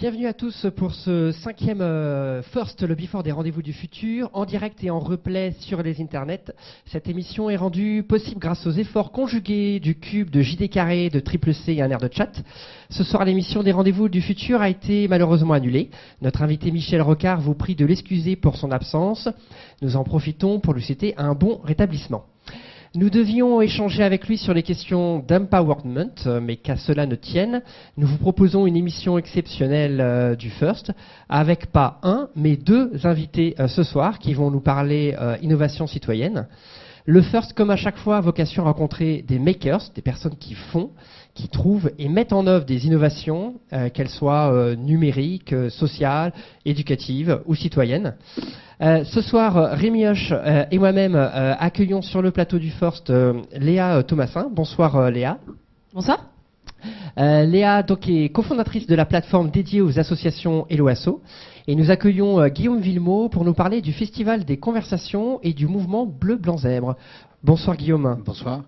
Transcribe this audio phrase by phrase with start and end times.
[0.00, 4.46] Bienvenue à tous pour ce cinquième euh, First, le Before des rendez-vous du futur, en
[4.46, 6.54] direct et en replay sur les internets.
[6.86, 11.20] Cette émission est rendue possible grâce aux efforts conjugués du Cube, de JD Carré, de
[11.20, 12.32] Triple C et un air de chat.
[12.88, 15.90] Ce soir, l'émission des rendez-vous du futur a été malheureusement annulée.
[16.22, 19.28] Notre invité Michel Rocard vous prie de l'excuser pour son absence.
[19.82, 22.24] Nous en profitons pour lui souhaiter un bon rétablissement.
[22.96, 27.62] Nous devions échanger avec lui sur les questions d'empowerment, euh, mais qu'à cela ne tienne,
[27.96, 30.90] nous vous proposons une émission exceptionnelle euh, du First,
[31.28, 36.48] avec pas un, mais deux invités euh, ce soir qui vont nous parler innovation citoyenne.
[37.06, 40.54] Le First, comme à chaque fois, a vocation à rencontrer des makers, des personnes qui
[40.54, 40.90] font,
[41.34, 43.54] qui trouvent et mettent en œuvre des innovations,
[43.94, 46.32] qu'elles soient numériques, sociales,
[46.64, 48.14] éducatives ou citoyennes.
[48.82, 53.12] Euh, ce soir, Rémi Hoche euh, et moi-même euh, accueillons sur le plateau du First
[53.52, 54.48] Léa Thomasin.
[54.50, 55.38] Bonsoir Léa.
[55.92, 56.24] Bonsoir.
[57.16, 61.20] Léa donc, est cofondatrice de la plateforme dédiée aux associations Eloasso.
[61.66, 66.06] Et nous accueillons Guillaume Villemot pour nous parler du Festival des conversations et du mouvement
[66.06, 66.96] Bleu Blanc Zèbre.
[67.42, 68.22] Bonsoir Guillaume.
[68.24, 68.62] Bonsoir.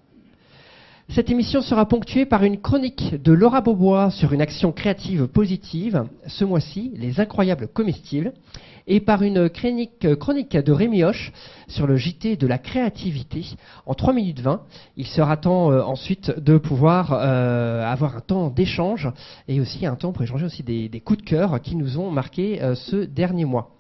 [1.08, 6.04] Cette émission sera ponctuée par une chronique de Laura Beaubois sur une action créative positive,
[6.26, 8.32] ce mois-ci, les incroyables comestibles
[8.86, 11.32] et par une chronique, de Rémi Hoche
[11.68, 13.44] sur le JT de la créativité
[13.84, 14.62] en 3 minutes 20.
[14.96, 19.08] Il sera temps euh, ensuite de pouvoir euh, avoir un temps d'échange
[19.48, 22.62] et aussi un temps pour échanger aussi des, coups de cœur qui nous ont marqué
[22.62, 23.70] euh, ce dernier mois.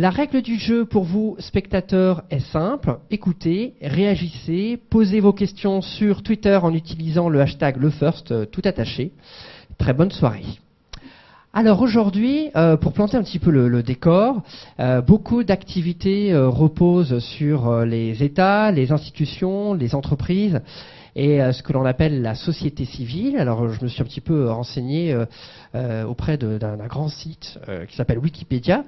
[0.00, 2.98] La règle du jeu pour vous, spectateurs, est simple.
[3.10, 9.10] Écoutez, réagissez, posez vos questions sur Twitter en utilisant le hashtag LeFirst tout attaché.
[9.76, 10.44] Très bonne soirée.
[11.52, 14.44] Alors aujourd'hui, euh, pour planter un petit peu le, décor,
[14.78, 20.60] euh, beaucoup d'activités euh, reposent sur les États, les institutions, les entreprises
[21.16, 23.36] et ce que l'on appelle la société civile.
[23.38, 25.16] Alors je me suis un petit peu renseigné
[26.06, 28.84] auprès d'un grand site qui s'appelle Wikipédia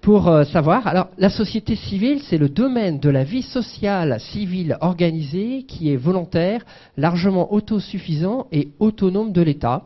[0.00, 0.86] pour savoir.
[0.86, 5.96] Alors la société civile, c'est le domaine de la vie sociale civile organisée qui est
[5.96, 6.64] volontaire,
[6.96, 9.84] largement autosuffisant et autonome de l'État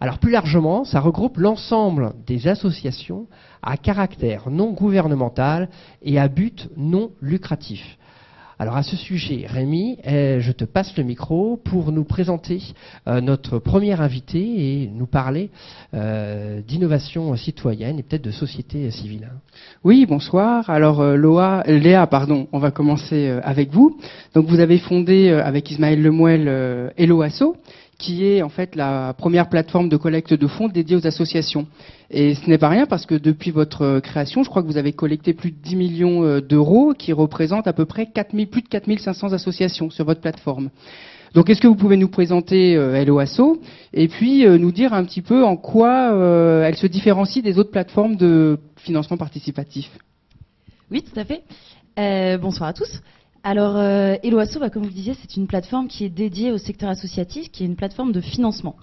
[0.00, 3.26] alors plus largement, ça regroupe l'ensemble des associations
[3.62, 5.68] à caractère non gouvernemental
[6.02, 7.98] et à but non lucratif.
[8.60, 12.60] Alors à ce sujet, Rémi, eh, je te passe le micro pour nous présenter
[13.08, 14.38] euh, notre premier invité
[14.82, 15.48] et nous parler
[15.94, 19.30] euh, d'innovation citoyenne et peut-être de société civile.
[19.82, 20.68] Oui, bonsoir.
[20.68, 23.98] Alors euh, Loa, Léa, pardon, on va commencer avec vous.
[24.34, 27.56] Donc vous avez fondé avec Ismaël Lemuel Hello Asso
[28.00, 31.66] qui est en fait la première plateforme de collecte de fonds dédiée aux associations.
[32.10, 34.92] Et ce n'est pas rien parce que depuis votre création, je crois que vous avez
[34.92, 38.68] collecté plus de 10 millions euh, d'euros qui représentent à peu près 4 plus de
[38.68, 40.70] 4500 associations sur votre plateforme.
[41.34, 43.60] Donc est-ce que vous pouvez nous présenter euh, LOASO
[43.92, 47.58] et puis euh, nous dire un petit peu en quoi euh, elle se différencie des
[47.58, 49.88] autres plateformes de financement participatif?
[50.90, 51.42] Oui, tout à fait.
[52.38, 53.00] bonsoir à tous.
[53.42, 56.90] Alors, euh, Eloasso, bah, comme vous disiez, c'est une plateforme qui est dédiée au secteur
[56.90, 58.76] associatif, qui est une plateforme de financement.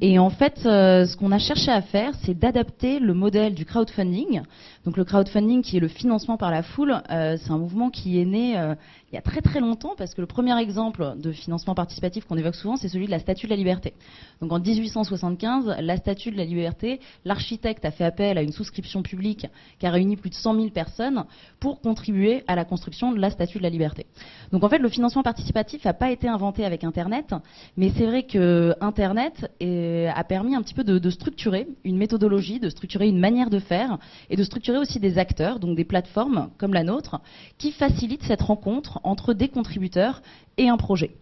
[0.00, 3.64] Et en fait, euh, ce qu'on a cherché à faire, c'est d'adapter le modèle du
[3.64, 4.42] crowdfunding.
[4.88, 8.18] Donc le crowdfunding, qui est le financement par la foule, euh, c'est un mouvement qui
[8.18, 8.74] est né euh,
[9.12, 12.38] il y a très très longtemps, parce que le premier exemple de financement participatif qu'on
[12.38, 13.92] évoque souvent, c'est celui de la Statue de la Liberté.
[14.40, 19.02] Donc en 1875, la Statue de la Liberté, l'architecte a fait appel à une souscription
[19.02, 19.46] publique
[19.78, 21.24] qui a réuni plus de 100 000 personnes
[21.60, 24.06] pour contribuer à la construction de la Statue de la Liberté.
[24.52, 27.34] Donc en fait, le financement participatif n'a pas été inventé avec Internet,
[27.76, 32.58] mais c'est vrai que Internet a permis un petit peu de, de structurer une méthodologie,
[32.58, 33.98] de structurer une manière de faire
[34.30, 37.20] et de structurer aussi des acteurs, donc des plateformes comme la nôtre,
[37.58, 40.22] qui facilitent cette rencontre entre des contributeurs
[40.56, 41.12] et un projet.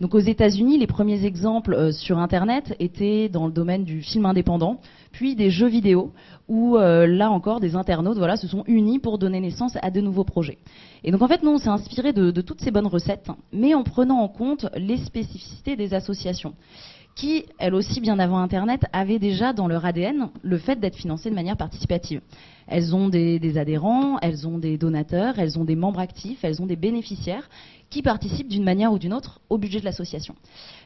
[0.00, 4.26] Donc aux États-Unis, les premiers exemples euh, sur Internet étaient dans le domaine du film
[4.26, 4.80] indépendant,
[5.12, 6.10] puis des jeux vidéo,
[6.48, 10.00] où euh, là encore des internautes voilà, se sont unis pour donner naissance à de
[10.00, 10.58] nouveaux projets.
[11.04, 13.84] Et donc en fait, nous, on s'est inspiré de toutes ces bonnes recettes, mais en
[13.84, 16.54] prenant en compte les spécificités des associations
[17.14, 21.30] qui, elles aussi, bien avant Internet, avaient déjà dans leur ADN le fait d'être financées
[21.30, 22.20] de manière participative.
[22.66, 26.66] Elles ont des, adhérents, elles ont des donateurs, elles ont des membres actifs, elles ont
[26.66, 27.48] des bénéficiaires
[27.90, 30.34] qui participent d'une manière ou d'une autre au budget de l'association.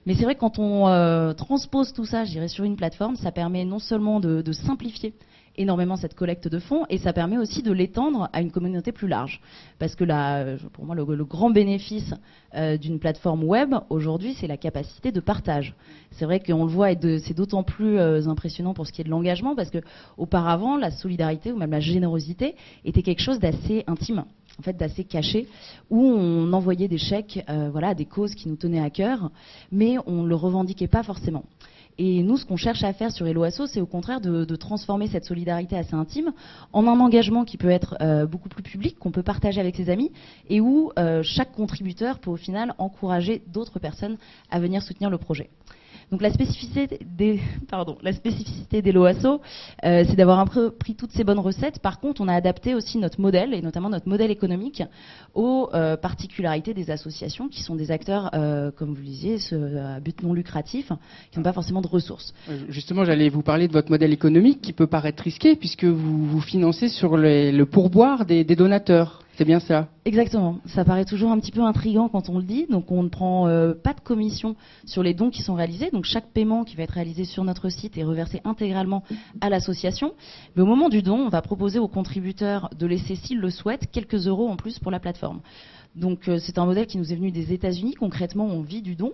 [0.05, 3.17] Mais c'est vrai que quand on euh, transpose tout ça, je dirais, sur une plateforme,
[3.17, 5.15] ça permet non seulement de simplifier
[5.59, 9.09] énormément cette collecte de fonds et ça permet aussi de l'étendre à une communauté plus
[9.09, 9.41] large.
[9.79, 10.05] Parce que
[10.69, 12.15] pour moi, le, grand bénéfice
[12.55, 15.75] euh, d'une plateforme web aujourd'hui, c'est la capacité de partage.
[16.13, 19.05] C'est vrai qu'on le voit et c'est d'autant plus euh, impressionnant pour ce qui est
[19.05, 19.79] de l'engagement parce que
[20.17, 22.55] auparavant, la solidarité ou même la générosité
[22.85, 24.25] était quelque chose d'assez intime
[24.59, 25.49] en fait d'assez caché,
[25.91, 29.31] où on envoyait des chèques euh, voilà, à des causes qui nous tenaient à cœur,
[29.71, 31.45] mais on ne le revendiquait pas forcément.
[31.99, 35.25] Et nous, ce qu'on cherche à faire sur Eloasso, c'est au contraire de, transformer cette
[35.25, 36.33] solidarité assez intime
[36.73, 39.91] en un engagement qui peut être euh, beaucoup plus public, qu'on peut partager avec ses
[39.91, 40.13] amis,
[40.49, 44.17] et où euh, chaque contributeur peut au final encourager d'autres personnes
[44.51, 45.51] à venir soutenir le projet.
[46.13, 49.41] Donc la spécificité des, pardon, LOASO,
[49.85, 50.45] euh, c'est d'avoir
[50.79, 51.81] pris toutes ces bonnes recettes.
[51.81, 54.83] Par contre, on a adapté aussi notre modèle, et notamment notre modèle économique,
[55.35, 59.39] aux euh, particularités des associations, qui sont des acteurs, euh, comme vous le disiez,
[59.79, 60.93] à but non lucratif,
[61.31, 62.33] qui n'ont pas forcément de ressources.
[62.69, 66.41] Justement, j'allais vous parler de votre modèle économique, qui peut paraître risqué, puisque vous vous
[66.41, 69.26] financez sur le pourboire des donateurs.
[69.37, 70.59] C'est bien ça Exactement.
[70.65, 72.67] Ça paraît toujours un petit peu intrigant quand on le dit.
[72.71, 74.57] Donc on ne prend euh, pas de commission
[74.87, 75.91] sur les dons qui sont réalisés.
[75.91, 79.03] Donc chaque paiement qui va être réalisé sur notre site est reversé intégralement
[79.43, 80.15] à l'association.
[80.55, 83.91] Mais au moment du don, on va proposer aux contributeurs de laisser, s'ils le souhaitent,
[83.93, 85.43] quelques euros en plus pour la plateforme.
[85.97, 87.93] Donc euh, c'est un modèle qui nous est venu des États-Unis.
[87.95, 89.13] Concrètement, on vit du don.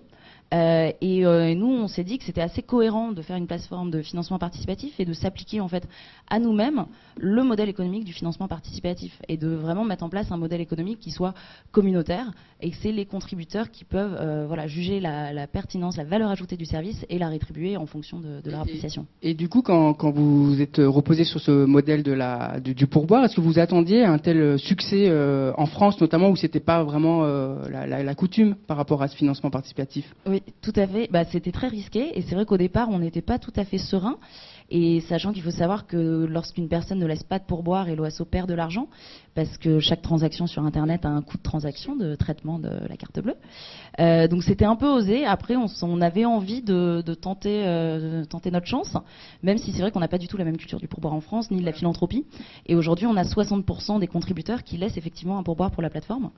[0.53, 3.91] Euh, euh, et, nous, on s'est dit que c'était assez cohérent de faire une plateforme
[3.91, 5.87] de financement participatif et de s'appliquer en fait
[6.29, 6.87] à nous-mêmes
[7.19, 10.99] le modèle économique du financement participatif et de vraiment mettre en place un modèle économique
[11.01, 11.35] qui soit
[11.71, 16.31] communautaire et que c'est les contributeurs qui peuvent euh, voilà, juger la, pertinence, la valeur
[16.31, 19.07] ajoutée du service et la rétribuer en fonction de, leur appréciation.
[19.23, 23.37] Et, du coup, quand, vous êtes reposé sur ce modèle de la, du, pourboire, est-ce
[23.37, 25.11] que vous attendiez un tel succès
[25.57, 29.51] en France notamment où c'était pas vraiment la, la coutume par rapport à ce financement
[29.51, 30.13] participatif?
[30.27, 31.09] Oui, tout à fait.
[31.11, 33.79] Bah, c'était très risqué et c'est vrai qu'au départ, on n'était pas tout à fait
[33.79, 34.19] serein.
[34.71, 38.25] Et sachant qu'il faut savoir que lorsqu'une personne ne laisse pas de pourboire, et l'OASO
[38.25, 38.89] perd de l'argent,
[39.35, 42.97] parce que chaque transaction sur Internet a un coût de transaction, de traitement de la
[42.97, 43.37] carte bleue.
[44.01, 45.25] Euh, donc c'était un peu osé.
[45.25, 48.97] Après, on, avait envie de, tenter, euh, notre chance,
[49.43, 51.21] même si c'est vrai qu'on n'a pas du tout la même culture du pourboire en
[51.21, 52.27] France, ni de la philanthropie.
[52.67, 56.31] Et aujourd'hui, on a 60% des contributeurs qui laissent effectivement un pourboire pour la plateforme.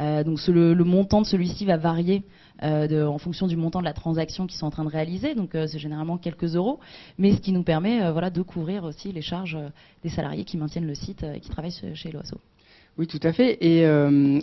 [0.00, 2.24] Euh, donc le, montant de celui-ci va varier
[2.62, 5.34] en fonction du montant de la transaction qu'ils sont en train de réaliser.
[5.34, 6.78] Donc c'est généralement quelques euros,
[7.16, 9.68] mais ce qui nous permet euh, voilà, de couvrir aussi les charges euh,
[10.02, 12.39] des salariés qui maintiennent le site euh, et qui travaillent chez l'OASO.
[12.98, 13.56] Oui, tout à fait.
[13.60, 13.86] Et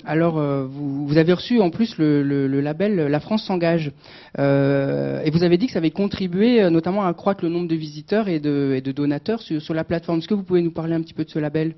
[0.05, 3.91] alors, vous, avez reçu en plus le, label La France s'engage.
[4.37, 8.27] et vous avez dit que ça avait contribué notamment à accroître le nombre de visiteurs
[8.27, 10.19] et de, donateurs sur, sur, la plateforme.
[10.19, 11.75] Est-ce que vous pouvez nous parler un petit peu de ce label?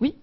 [0.00, 0.14] Oui.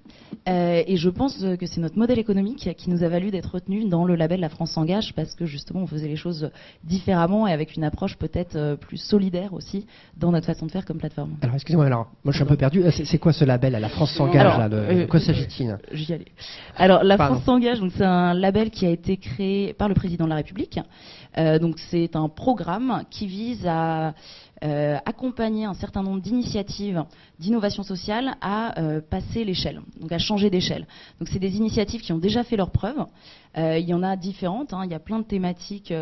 [0.47, 3.87] Euh, et je pense que c'est notre modèle économique qui nous a valu d'être retenu
[3.87, 6.49] dans le label La France s'engage parce que justement on faisait les choses
[6.83, 9.85] différemment et avec une approche peut-être euh, plus solidaire aussi
[10.17, 11.35] dans notre façon de faire comme plateforme.
[11.41, 12.83] Alors excusez-moi, alors moi je suis un peu perdu.
[12.83, 15.77] Euh, c'est quoi ce label La France s'engage De quoi s'agit-il?
[15.91, 16.25] J'y allais.
[16.77, 20.25] Alors La France s'engage, donc c'est un label qui a été créé par le président
[20.25, 20.79] de la République.
[21.37, 24.13] donc c'est un programme qui vise à
[24.63, 27.03] euh, accompagner un certain nombre d'initiatives
[27.39, 30.85] d'innovation sociale à euh, passer l'échelle, donc à changer d'échelle.
[31.19, 33.05] Donc c'est des initiatives qui ont déjà fait leurs preuves.
[33.57, 34.81] Euh, il y en a différentes, hein.
[34.83, 35.93] il y a plein de thématiques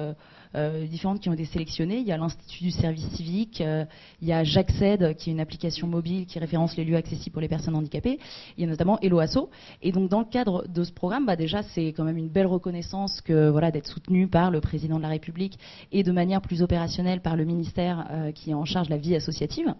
[0.89, 1.99] différentes qui ont été sélectionnées.
[1.99, 5.87] Il y a l'Institut du service civique, il y a J'accède, qui est une application
[5.87, 8.19] mobile qui référence les lieux accessibles pour les personnes handicapées.
[8.57, 9.49] Il y a notamment Eloasso.
[9.81, 12.47] Et donc dans le cadre de ce programme, bah, déjà c'est quand même une belle
[12.47, 15.59] reconnaissance que d'être soutenu par le président de la République
[15.91, 19.73] et de manière plus opérationnelle par le ministère qui en charge la vie associative.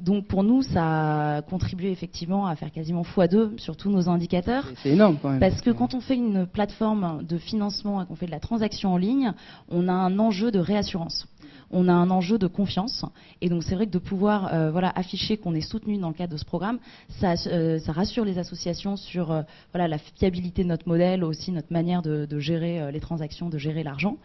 [0.00, 4.66] Donc pour nous, ça a contribué effectivement à faire quasiment x2 sur tous nos indicateurs.
[4.82, 5.40] C'est énorme quand même.
[5.40, 8.92] Parce que quand on fait une plateforme de financement et qu'on fait de la transaction
[8.94, 9.32] en ligne,
[9.70, 11.26] on a un enjeu de réassurance.
[11.70, 13.04] On a un enjeu de confiance.
[13.40, 16.14] Et donc c'est vrai que de pouvoir euh, voilà, afficher qu'on est soutenu dans le
[16.14, 16.78] cadre de ce programme,
[17.20, 19.42] ça, euh, rassure les associations sur euh,
[19.72, 23.82] voilà, la fiabilité de notre modèle, aussi notre manière de gérer les transactions, de gérer
[23.82, 24.16] l'argent.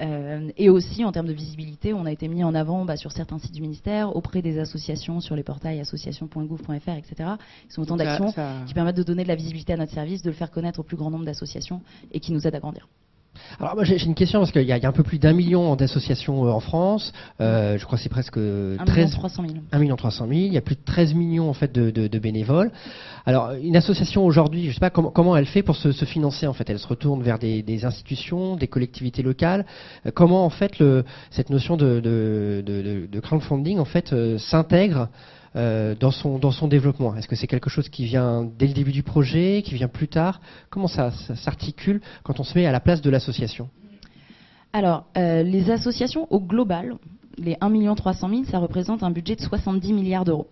[0.00, 3.12] Euh, et aussi en termes de visibilité, on a été mis en avant bah, sur
[3.12, 7.30] certains sites du ministère, auprès des associations, sur les portails association.gouv.fr, etc.
[7.68, 8.32] Ils sont autant d'actions
[8.66, 10.82] qui permettent de donner de la visibilité à notre service, de le faire connaître au
[10.82, 11.80] plus grand nombre d'associations
[12.12, 12.88] et qui nous aident à grandir.
[13.60, 16.46] Alors moi j'ai une question parce qu'il y, a un peu plus d'un million d'associations
[16.46, 17.12] euh, en France.
[17.40, 18.38] Euh, je crois que c'est presque
[18.86, 19.54] 13 300 000.
[19.70, 20.40] 1 million 300 000.
[20.40, 22.70] Il y a plus de 13 millions en fait de, bénévoles.
[23.26, 26.52] Alors une association aujourd'hui, je ne sais pas comment, elle fait pour se, financer en
[26.52, 26.68] fait.
[26.70, 29.64] Elle se retourne vers des, institutions, des collectivités locales.
[30.06, 35.08] Euh, comment en fait le, cette notion de, de crowdfunding en fait s'intègre
[35.54, 39.02] euh, dans, son, développement Est-ce que c'est quelque chose qui vient dès le début du
[39.02, 40.40] projet, qui vient plus tard?
[40.70, 43.68] Comment ça, s'articule quand on se met à la place de l'association?
[44.72, 46.96] Alors, euh, les associations au global,
[47.36, 50.46] les 1 300 000, ça représente un budget de 70 milliards d'euros.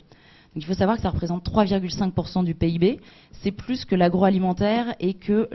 [0.54, 3.00] il faut savoir que ça représente 3,5% du PIB.
[3.40, 5.48] C'est plus que l'agroalimentaire et que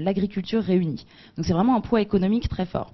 [0.00, 1.06] l'agriculture réunie.
[1.36, 2.92] Donc c'est vraiment un poids économique très fort.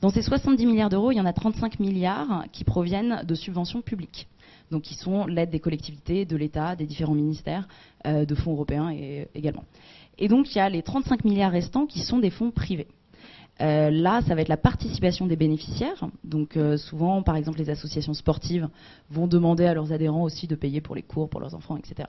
[0.00, 3.82] Dans ces 70 milliards d'euros, il y en a 35 milliards qui proviennent de subventions
[3.82, 4.28] publiques
[4.70, 7.68] donc qui sont l'aide des collectivités, de l'État, des différents ministères,
[8.06, 8.90] euh, de fonds européens
[9.34, 9.64] également.
[10.18, 12.88] Et donc il y a les 35 milliards restants qui sont des fonds privés.
[13.60, 16.08] Euh, là, ça va être la participation des bénéficiaires.
[16.24, 18.68] Donc euh, souvent, par exemple, les associations sportives
[19.10, 22.08] vont demander à leurs adhérents aussi de payer pour les cours pour leurs enfants, etc.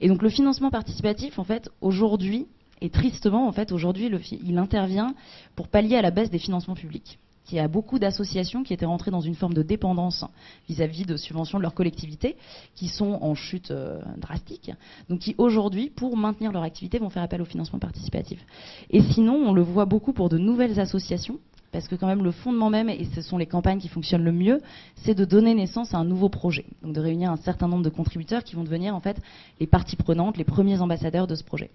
[0.00, 2.46] Et donc le financement participatif, en fait, aujourd'hui,
[2.80, 4.10] et tristement, en fait, aujourd'hui,
[4.44, 5.14] il intervient
[5.56, 7.18] pour pallier à la baisse des financements publics
[7.52, 10.24] il y a beaucoup d'associations qui étaient rentrées dans une forme de dépendance
[10.68, 12.36] vis-à-vis de subventions de leur collectivité,
[12.74, 14.70] qui sont en chute euh, drastique,
[15.08, 18.44] donc qui aujourd'hui, pour maintenir leur activité, vont faire appel au financement participatif.
[18.90, 21.38] Et sinon, on le voit beaucoup pour de nouvelles associations
[21.72, 24.32] parce que quand même le fondement même, et ce sont les campagnes qui fonctionnent le
[24.32, 24.60] mieux,
[24.96, 26.64] c'est de donner naissance à un nouveau projet.
[26.82, 29.20] Donc de réunir un certain nombre de contributeurs qui vont devenir en fait
[29.60, 31.70] les parties prenantes, les premiers ambassadeurs de ce projet.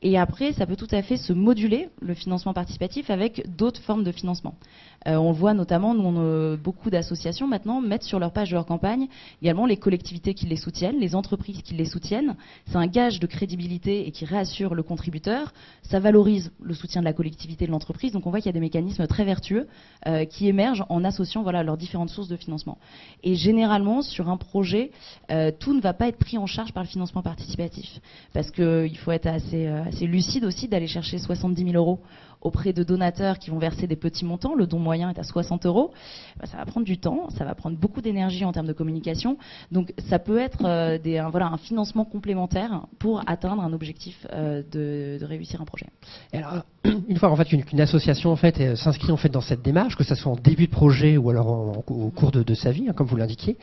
[0.00, 4.04] Et après, ça peut tout à fait se moduler, le financement participatif, avec d'autres formes
[4.04, 4.54] de financement.
[5.06, 8.54] Euh, on le voit notamment, nous, on, beaucoup d'associations maintenant mettent sur leur page de
[8.54, 9.08] leur campagne
[9.42, 12.36] également les collectivités qui les soutiennent, les entreprises qui les soutiennent.
[12.66, 15.52] C'est un gage de crédibilité et qui réassure le contributeur.
[15.82, 18.12] Ça valorise le soutien de la collectivité de l'entreprise.
[18.12, 19.68] Donc on voit qu'il y a des mécanismes très vertueux
[20.06, 22.78] euh, qui émergent en associant voilà, leurs différentes sources de financement.
[23.22, 24.90] Et généralement, sur un projet,
[25.30, 28.00] euh, tout ne va pas être pris en charge par le financement participatif.
[28.32, 32.00] Parce qu'il faut être assez, assez lucide aussi d'aller chercher 70 000 euros
[32.40, 35.66] auprès de donateurs qui vont verser des petits montants, le don moyen est à 60
[35.66, 35.92] euros,
[36.38, 39.38] bah, ça va prendre du temps, ça va prendre beaucoup d'énergie en termes de communication.
[39.72, 45.60] Donc ça peut être euh, un, financement complémentaire pour atteindre un objectif euh, de, réussir
[45.60, 45.86] un projet.
[46.32, 46.62] alors,
[47.08, 50.14] une fois en fait qu'une association euh, s'inscrit en fait dans cette démarche, que ce
[50.14, 53.16] soit en début de projet ou alors au cours de, sa vie, hein, comme vous
[53.16, 53.56] l'indiquiez,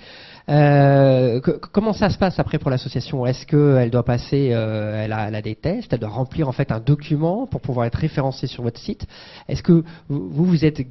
[0.48, 3.25] comment ça se passe après pour l'association?
[3.25, 6.72] Est-ce qu'elle doit passer, elle a, elle, a, des tests, elle doit remplir en fait
[6.72, 9.07] un document pour pouvoir être référencée sur votre site.
[9.48, 10.86] Est-ce que vous, vous êtes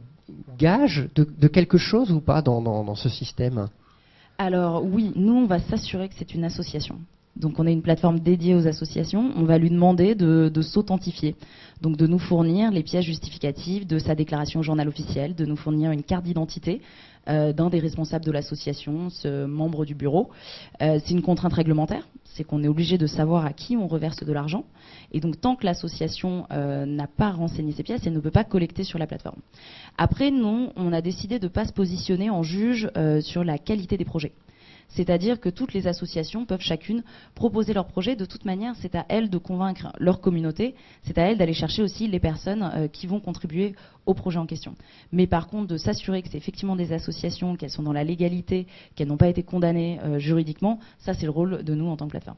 [0.58, 3.68] gage de, quelque chose ou pas dans, ce système?
[4.38, 6.96] Alors oui, nous, on va s'assurer que c'est une association.
[7.36, 9.32] Donc on a une plateforme dédiée aux associations.
[9.36, 11.34] On va lui demander de, de s'authentifier,
[11.82, 15.56] donc de nous fournir les pièces justificatives de sa déclaration au journal officiel, de nous
[15.56, 16.80] fournir une carte d'identité
[17.26, 20.30] d'un des responsables de l'association, ce membre du bureau.
[20.82, 24.24] Euh, c'est une contrainte réglementaire, c'est qu'on est obligé de savoir à qui on reverse
[24.24, 24.64] de l'argent.
[25.12, 28.44] Et donc, tant que l'association euh, n'a pas renseigné ses pièces, elle ne peut pas
[28.44, 29.40] collecter sur la plateforme.
[29.96, 33.58] Après, nous, on a décidé de ne pas se positionner en juge euh, sur la
[33.58, 34.32] qualité des projets.
[34.88, 37.02] C'est-à-dire que toutes les associations peuvent chacune
[37.34, 38.16] proposer leur projet.
[38.16, 40.74] De toute manière, c'est à elles de convaincre leur communauté.
[41.02, 43.74] C'est à elles d'aller chercher aussi les personnes euh, qui vont contribuer
[44.06, 44.74] au projet en question.
[45.12, 48.66] Mais par contre, de s'assurer que c'est effectivement des associations, qu'elles sont dans la légalité,
[48.94, 52.10] qu'elles n'ont pas été condamnées juridiquement, ça c'est le rôle de nous en tant que
[52.10, 52.36] plateforme.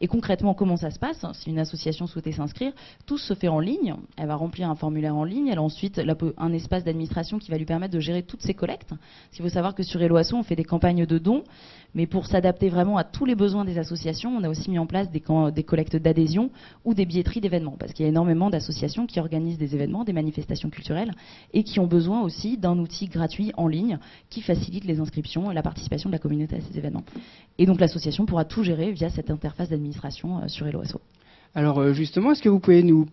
[0.00, 2.72] Et concrètement, comment ça se passe Si une association souhaitait s'inscrire,
[3.06, 3.94] tout se fait en ligne.
[4.16, 5.48] Elle va remplir un formulaire en ligne.
[5.48, 6.00] Elle a ensuite
[6.36, 8.90] un espace d'administration qui va lui permettre de gérer toutes ses collectes.
[8.90, 11.44] Parce qu'il faut savoir que sur Eloasso, on fait des campagnes de dons.
[11.94, 14.86] Mais pour s'adapter vraiment à tous les besoins des associations, on a aussi mis en
[14.86, 15.22] place des,
[15.54, 16.50] des collectes d'adhésion
[16.84, 17.76] ou des billetteries d'événements.
[17.78, 21.12] Parce qu'il y a énormément d'associations qui organisent des événements, des manifestations culturelles,
[21.52, 25.54] et qui ont besoin aussi d'un outil gratuit en ligne qui facilite les inscriptions et
[25.54, 27.04] la participation de la communauté à ces événements.
[27.58, 31.00] Et donc l'association pourra tout gérer via cette interface d'administration euh, sur Eloasso.
[31.54, 33.06] Alors euh, justement, est-ce que vous pouvez nous,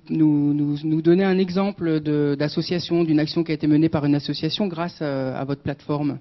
[1.02, 2.00] donner un exemple
[2.36, 6.20] d'association, d'une action qui a été menée par une association grâce à votre plateforme?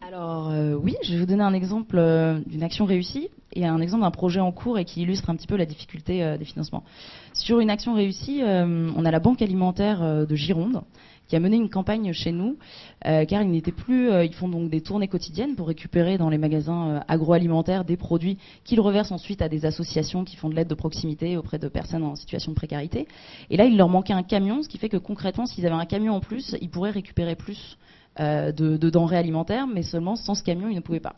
[0.00, 3.80] Alors euh, oui, je vais vous donner un exemple euh, d'une action réussie et un
[3.80, 6.44] exemple d'un projet en cours et qui illustre un petit peu la difficulté euh, des
[6.44, 6.84] financements.
[7.32, 10.82] Sur une action réussie, on a la Banque alimentaire de Gironde
[11.28, 12.56] qui a mené une campagne chez nous,
[13.02, 17.02] car ils n'étaient plus, ils font donc des tournées quotidiennes pour récupérer dans les magasins
[17.06, 21.36] agroalimentaires des produits qu'ils reversent ensuite à des associations qui font de l'aide de proximité
[21.36, 23.06] auprès de personnes en situation de précarité.
[23.50, 25.86] Et là, il leur manquait un camion, ce qui fait que concrètement, s'ils avaient un
[25.86, 27.76] camion en plus, ils pourraient récupérer plus
[28.20, 31.16] euh, de, denrées alimentaires, mais seulement sans ce camion, ils ne pouvaient pas.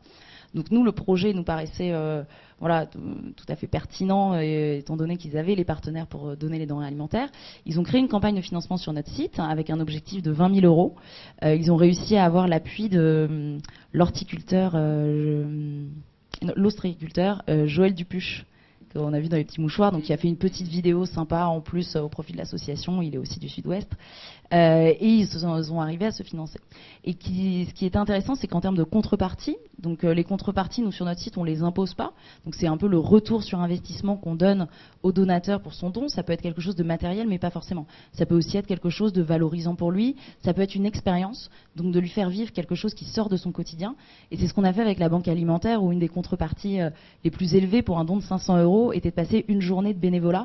[0.55, 2.23] Donc nous, le projet nous paraissait euh,
[2.59, 6.67] voilà, tout à fait pertinent, étant donné qu'ils avaient les partenaires pour euh, donner les
[6.67, 7.31] denrées alimentaires.
[7.67, 10.31] Ils ont créé une campagne de financement sur notre site hein, avec un objectif de
[10.31, 10.97] 20 000 euros.
[11.43, 13.59] ils ont réussi à avoir l'appui de
[13.93, 14.77] l'horticulteur,
[16.57, 18.45] l'ostréiculteur Joël Dupuche
[18.93, 21.45] qu'on a vu dans les petits mouchoirs, donc il a fait une petite vidéo sympa
[21.45, 23.89] en plus au profit de l'association, il est aussi du sud-ouest,
[24.53, 26.59] euh, et ils sont, arrivés à se financer.
[27.05, 30.93] Et ce qui est intéressant, c'est qu'en termes de contrepartie, donc euh, les contreparties, nous
[30.93, 32.13] sur notre site, on les impose pas.
[32.45, 34.67] Donc c'est un peu le retour sur investissement qu'on donne
[35.03, 36.09] au donateur pour son don.
[36.09, 37.87] Ça peut être quelque chose de matériel, mais pas forcément.
[38.13, 40.17] Ça peut aussi être quelque chose de valorisant pour lui.
[40.43, 43.37] Ça peut être une expérience, donc de lui faire vivre quelque chose qui sort de
[43.37, 43.95] son quotidien.
[44.31, 46.91] Et c'est ce qu'on a fait avec la banque alimentaire, où une des contreparties euh,
[47.25, 49.99] les plus élevées pour un don de 500 euros était de passer une journée de
[49.99, 50.45] bénévolat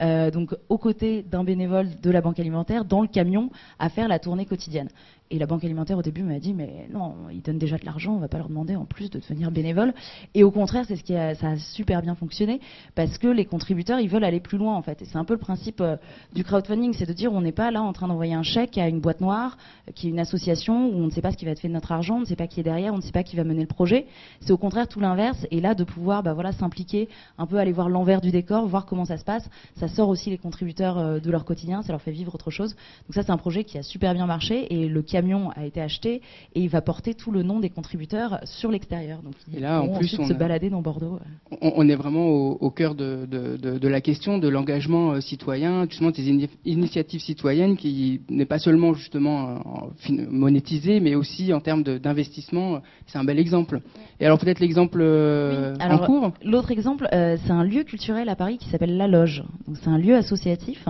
[0.00, 4.08] euh, donc aux côtés d'un bénévole de la banque alimentaire dans le camion à faire
[4.08, 4.88] la tournée quotidienne.
[5.34, 8.14] Et la banque alimentaire au début m'a dit mais non, ils donnent déjà de l'argent,
[8.14, 9.92] on va pas leur demander en plus de devenir bénévole.
[10.32, 12.60] Et au contraire, c'est ce qui a, ça a super bien fonctionné
[12.94, 15.02] parce que les contributeurs ils veulent aller plus loin en fait.
[15.02, 15.96] Et c'est un peu le principe euh,
[16.34, 18.86] du crowdfunding, c'est de dire on n'est pas là en train d'envoyer un chèque à
[18.86, 21.46] une boîte noire euh, qui est une association où on ne sait pas ce qui
[21.46, 23.02] va être fait de notre argent, on ne sait pas qui est derrière, on ne
[23.02, 24.06] sait pas qui va mener le projet.
[24.38, 25.48] C'est au contraire tout l'inverse.
[25.50, 28.86] Et là de pouvoir bah, voilà s'impliquer, un peu aller voir l'envers du décor, voir
[28.86, 32.02] comment ça se passe, ça sort aussi les contributeurs euh, de leur quotidien, ça leur
[32.02, 32.76] fait vivre autre chose.
[33.08, 36.20] Donc ça c'est un projet qui a super bien marché et le a été acheté
[36.54, 39.22] et il va porter tout le nom des contributeurs sur l'extérieur.
[39.22, 41.18] Donc ils Et là, en pourront plus, ensuite on se a- balader dans Bordeaux.
[41.60, 45.12] On, on est vraiment au, au cœur de, de- de- de la question de l'engagement
[45.12, 49.88] euh, citoyen, justement des ini- initiatives citoyennes qui n'est pas seulement justement euh, en
[50.30, 52.80] monétisée, mais aussi en termes d'investissement.
[53.06, 53.80] C'est un bel exemple.
[54.20, 56.30] Et alors peut-être l'exemple euh, alors, en cours?
[56.44, 59.42] L'autre exemple, euh, c'est un lieu culturel à Paris qui s'appelle La Loge.
[59.82, 60.86] C'est un lieu associatif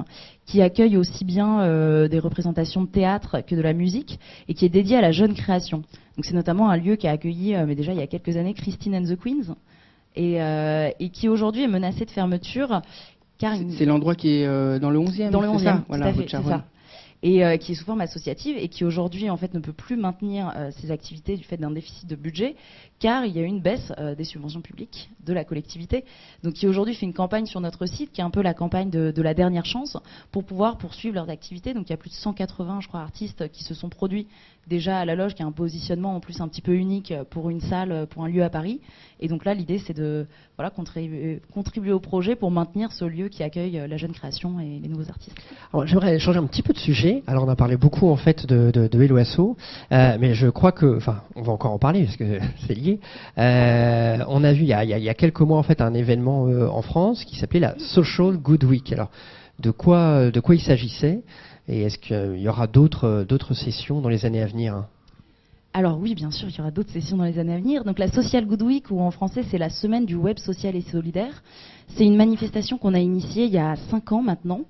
[0.47, 4.65] qui accueille aussi bien euh, des représentations de théâtre que de la musique et qui
[4.67, 5.79] est dédié à la jeune création.
[6.17, 8.37] Donc, c'est notamment un lieu qui a accueilli, euh, mais déjà il y a quelques
[8.37, 9.55] années, Christine and the Queens
[10.17, 12.83] et, euh, et qui aujourd'hui est menacé de fermeture
[13.39, 15.31] car C'est- l'endroit qui est dans le 11e.
[15.31, 15.73] dans le c'est 11e, ça?
[15.79, 16.27] Tout voilà, à fait,
[17.26, 19.97] Et euh, qui est sous forme associative et qui aujourd'hui en fait ne peut plus
[19.97, 22.54] maintenir euh, ses activités du fait d'un déficit de budget
[23.00, 26.04] car il y a eu une baisse euh, des subventions publiques de la collectivité.
[26.43, 28.90] Donc qui aujourd'hui fait une campagne sur notre site qui est un peu la campagne
[28.90, 29.97] de, la dernière chance
[30.33, 31.73] pour pouvoir poursuivre leurs activités.
[31.73, 34.26] Donc il y a plus de 180 je crois artistes qui se sont produits
[34.66, 37.49] déjà à la loge qui a un positionnement en plus un petit peu unique pour
[37.49, 38.83] une salle, pour un lieu à Paris.
[39.21, 40.26] Et donc là l'idée c'est de
[40.57, 44.78] voilà, contribuer, contribuer au projet pour maintenir ce lieu qui accueille la jeune création et
[44.78, 45.37] les nouveaux artistes.
[45.73, 47.13] Alors, J'aimerais changer un petit peu de sujet.
[47.26, 48.88] Alors on a parlé beaucoup en fait de, de,
[49.92, 53.00] euh, mais je crois que, enfin, on va encore en parler parce que c'est lié.
[53.38, 54.73] Euh, on a vu il y
[55.09, 58.64] a quelques mois en fait un événement euh, en France qui s'appelait la Social Good
[58.64, 58.92] Week.
[58.92, 59.11] Alors
[59.61, 61.23] de quoi, de quoi il s'agissait?
[61.68, 64.85] Et est-ce qu'il y aura d'autres d'autres sessions dans les années à venir?
[65.76, 67.83] Alors oui, bien sûr, il y aura d'autres sessions dans les années à venir.
[67.83, 70.83] Donc la Social Good Week, ou en français c'est la semaine du web social et
[70.83, 71.42] solidaire,
[71.88, 74.61] c'est une manifestation qu'on a initiée il y a cinq ans maintenant.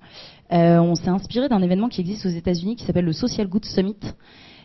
[0.51, 3.65] Euh, on s'est inspiré d'un événement qui existe aux États-Unis qui s'appelle le Social Good
[3.65, 3.97] Summit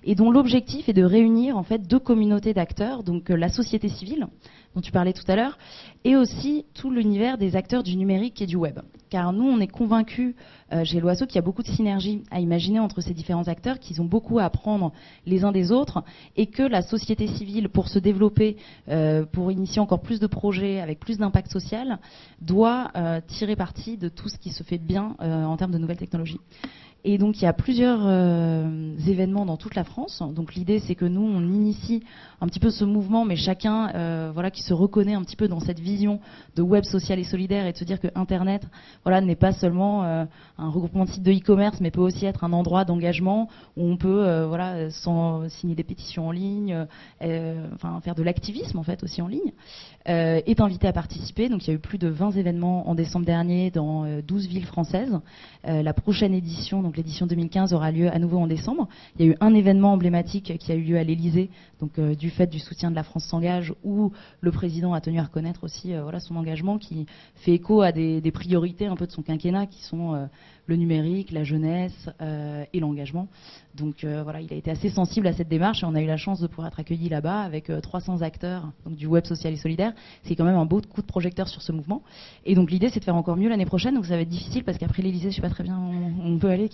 [0.05, 3.89] et dont l'objectif est de réunir en fait deux communautés d'acteurs, donc euh, la société
[3.89, 4.27] civile
[4.75, 5.59] dont tu parlais tout à l'heure,
[6.05, 8.79] et aussi tout l'univers des acteurs du numérique et du web.
[9.11, 10.35] Car nous, on est convaincus
[10.73, 13.81] euh, chez Loiseau qu'il y a beaucoup de synergies à imaginer entre ces différents acteurs,
[13.81, 14.93] qu'ils ont beaucoup à apprendre
[15.27, 16.05] les uns des autres,
[16.37, 18.57] et que la société civile, pour se développer,
[18.89, 21.99] euh, pour initier encore plus de projets avec plus d'impact social,
[22.41, 25.79] doit euh, tirer parti de tout ce qui se fait bien euh, en termes de
[25.79, 26.41] nouvelles technologies.
[27.05, 30.23] Et donc il y a plusieurs euh, événements dans toute la France.
[30.35, 32.03] Donc l'idée c'est que nous on initie
[32.41, 35.49] un petit peu ce mouvement, mais chacun euh, voilà qui se reconnaît un petit peu
[35.49, 36.21] dans cette vision
[36.57, 38.67] de web social et solidaire et de se dire que Internet
[39.03, 40.25] voilà n'est pas seulement euh,
[40.59, 43.97] un regroupement de sites de e-commerce, mais peut aussi être un endroit d'engagement où on
[43.97, 46.87] peut voilà signer des pétitions en ligne,
[47.21, 49.53] enfin faire de l'activisme en fait aussi en ligne.
[50.07, 51.49] Est invité à participer.
[51.49, 54.47] Donc il y a eu plus de 20 événements en décembre dernier dans euh, 12
[54.47, 55.19] villes françaises.
[55.65, 58.89] La prochaine édition, donc l'édition 2015, aura lieu à nouveau en décembre.
[59.19, 61.51] Il y a eu un événement emblématique qui a eu lieu à l'Elysée,
[61.81, 65.19] donc euh, du fait du soutien de la France s'engage, où le président a tenu
[65.19, 69.13] à reconnaître aussi euh, son engagement qui fait écho à des, priorités un peu de
[69.13, 70.27] son quinquennat qui sont euh,
[70.67, 72.09] le numérique, la jeunesse
[72.73, 73.27] et l'engagement.
[73.75, 76.17] Donc voilà, il a été assez sensible à cette démarche et on a eu la
[76.17, 79.93] chance de pouvoir être accueillis là-bas avec euh, 300 acteurs du web social et solidaire.
[80.25, 82.03] C'est quand même un beau coup de projecteur sur ce mouvement.
[82.45, 83.95] Et donc l'idée c'est de faire encore mieux l'année prochaine.
[83.95, 86.39] Donc ça va être difficile parce qu'après l'Elysée, je sais pas très bien où on
[86.39, 86.69] peut aller.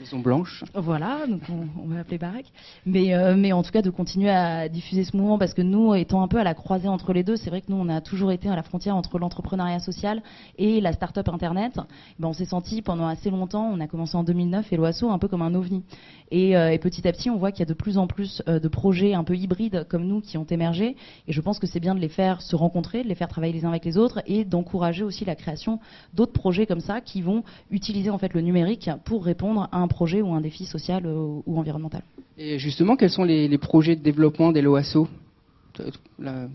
[0.00, 0.64] Maison Blanche.
[0.74, 2.46] voilà, donc on, on va appeler Barack.
[2.86, 5.94] Mais, euh, mais en tout cas, de continuer à diffuser ce mouvement, parce que nous,
[5.94, 8.00] étant un peu à la croisée entre les deux, c'est vrai que nous, on a
[8.00, 10.22] toujours été à la frontière entre l'entrepreneuriat social
[10.58, 11.76] et la start-up Internet.
[12.18, 15.18] Ben, on s'est senti pendant assez longtemps, on a commencé en 2009, et l'OASO, un
[15.18, 15.84] peu comme un ovni.
[16.30, 18.42] Et, euh, et petit à petit, on voit qu'il y a de plus en plus
[18.48, 20.96] euh, de projets un peu hybrides comme nous qui ont émergé.
[21.28, 23.52] Et je pense que c'est bien de les faire se rencontrer, de les faire travailler
[23.52, 25.80] les uns avec les autres, et d'encourager aussi la création
[26.14, 29.33] d'autres projets comme ça qui vont utiliser en fait le numérique pour répondre
[29.72, 32.02] à un projet ou un défi social euh, ou environnemental.
[32.38, 35.08] Et justement, quels sont les, les projets de développement des LOASO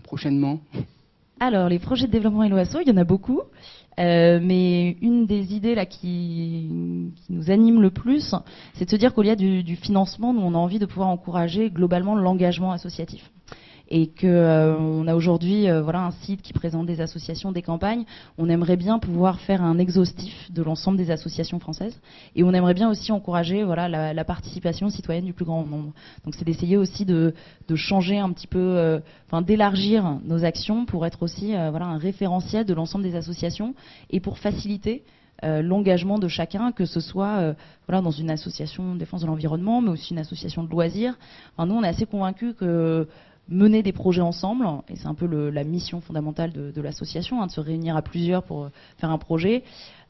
[0.02, 0.60] prochainement?
[1.38, 3.40] Alors, les projets de développement LOASO, il y en a beaucoup.
[3.98, 6.68] Euh, mais une des idées là qui,
[7.16, 8.34] qui nous anime le plus,
[8.74, 11.08] c'est de se dire qu'au lieu du, du financement, nous on a envie de pouvoir
[11.08, 13.30] encourager globalement l'engagement associatif.
[13.92, 17.62] Et que euh, on a aujourd'hui euh, voilà un site qui présente des associations, des
[17.62, 18.04] campagnes.
[18.38, 22.00] On aimerait bien pouvoir faire un exhaustif de l'ensemble des associations françaises.
[22.36, 25.92] Et on aimerait bien aussi encourager voilà la, participation citoyenne du plus grand nombre.
[26.24, 27.34] Donc c'est d'essayer aussi de,
[27.74, 29.00] changer un petit peu, euh,
[29.42, 33.74] d'élargir nos actions pour être aussi euh, voilà un référentiel de l'ensemble des associations
[34.10, 35.02] et pour faciliter
[35.42, 37.54] l'engagement de chacun, que ce soit
[37.88, 41.18] voilà, dans une association de défense de l'environnement, mais aussi une association de loisirs.
[41.58, 43.08] nous, on est assez convaincus que
[43.50, 47.52] mener des projets ensemble, et c'est un peu la mission fondamentale de, l'association, hein, de
[47.52, 49.64] se réunir à plusieurs pour faire un projet.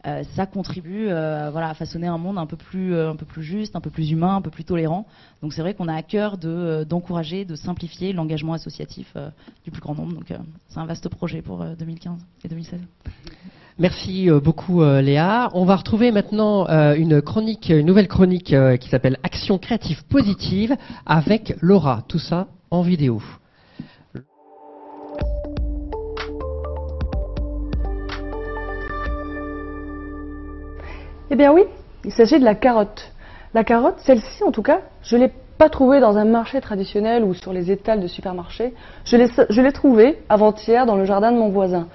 [0.07, 3.26] Euh, ça contribue euh, voilà, à façonner un monde un peu, plus, euh, un peu
[3.26, 5.07] plus juste, un peu plus humain, un peu plus tolérant.
[5.42, 9.14] Donc c'est vrai qu'on a à cœur d'encourager, de, simplifier l'engagement associatif
[9.64, 10.14] du plus grand nombre.
[10.14, 10.33] Donc
[10.68, 12.81] c'est un vaste projet pour 2015 et 2016.
[13.79, 15.50] Merci beaucoup Léa.
[15.55, 20.76] On va retrouver maintenant une chronique, une nouvelle chronique qui s'appelle Action créative positive
[21.07, 22.03] avec Laura.
[22.09, 23.20] Tout ça en vidéo.
[31.33, 31.62] Eh bien oui,
[32.04, 33.12] il s'agit de la carotte.
[33.54, 37.22] La carotte, celle-ci en tout cas, je ne l'ai pas trouvée dans un marché traditionnel
[37.22, 38.74] ou sur les étals de supermarché.
[39.04, 41.88] Je l'ai trouvée avant-hier dans le jardin de mon voisin.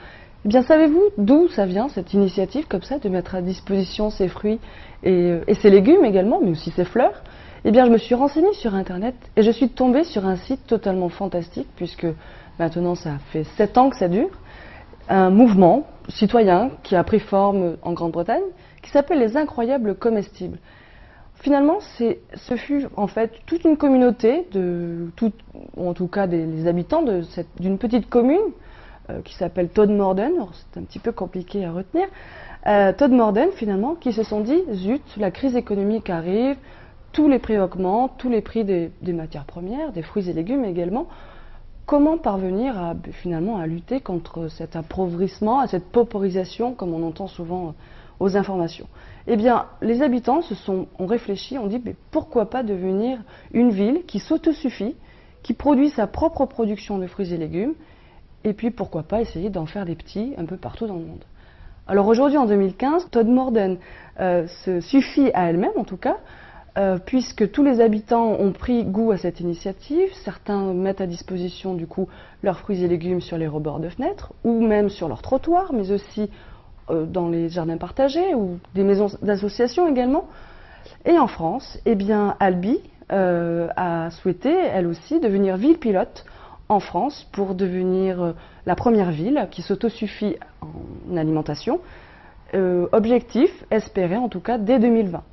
[0.45, 4.27] Eh bien, savez-vous d'où ça vient, cette initiative comme ça, de mettre à disposition ces
[4.27, 4.59] fruits
[5.03, 7.23] et, et ces légumes également, mais aussi ces fleurs?
[7.67, 10.67] Eh bien, je me suis renseignée sur Internet et je suis tombée sur un site
[10.67, 12.05] totalement fantastique, puisque
[12.59, 14.29] maintenant ça fait sept ans que ça dure,
[15.09, 18.43] un mouvement citoyen qui a pris forme en Grande-Bretagne
[18.83, 20.59] qui s'appelle les incroyables comestibles.
[21.37, 25.09] Finalement, ce fut en fait toute une communauté, de,
[25.75, 27.03] ou en tout cas des, les habitants
[27.59, 28.51] d'une petite commune
[29.09, 32.05] euh, qui s'appelle Todmorden, c'est un petit peu compliqué à retenir,
[32.67, 36.57] euh, Todmorden finalement, qui se sont dit, zut, la crise économique arrive,
[37.15, 41.07] tous les prix augmentent, tous les prix des, matières premières, des fruits et légumes également,
[41.85, 47.27] comment parvenir à, finalement à lutter contre cet appauvrissement, à cette pauperisation, comme on entend
[47.27, 47.73] souvent
[48.19, 48.87] aux informations?
[49.27, 53.19] Eh bien, les habitants se sont, ont réfléchi, ont dit mais pourquoi pas devenir
[53.53, 54.95] une ville qui s'autosuffit,
[55.41, 57.75] qui produit sa propre production de fruits et légumes,
[58.43, 61.23] et puis pourquoi pas essayer d'en faire des petits un peu partout dans le monde?
[61.87, 63.77] Alors aujourd'hui, en 2015, Todd Morden
[64.19, 66.17] euh, se suffit à elle-même, en tout cas,
[66.77, 70.09] euh, puisque tous les habitants ont pris goût à cette initiative.
[70.25, 72.09] Certains mettent à disposition du coup
[72.43, 75.91] leurs fruits et légumes sur les rebords de fenêtres ou même sur leur trottoir, mais
[75.91, 76.29] aussi
[76.89, 80.27] euh, dans les jardins partagés ou des maisons d'association également.
[81.05, 82.81] Et en France, eh bien, Albi
[83.13, 86.25] euh, a souhaité, elle aussi, devenir ville pilote
[86.67, 88.33] en France pour devenir
[88.65, 91.79] la première ville qui s'autosuffit en alimentation.
[92.91, 95.23] objectif, espéré en tout cas, dès 2020.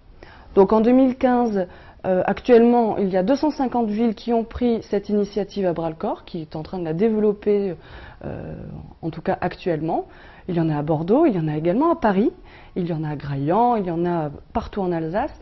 [0.55, 1.67] Donc en 2015,
[2.05, 6.57] actuellement, il y a 250 villes qui ont pris cette initiative à bras-le-corps, qui est
[6.57, 7.75] en train de la développer,
[8.23, 10.07] en tout cas actuellement.
[10.49, 12.33] Il y en a à Bordeaux, il y en a également à Paris,
[12.77, 15.33] il y en a à Graillan, il y en a partout en Alsace.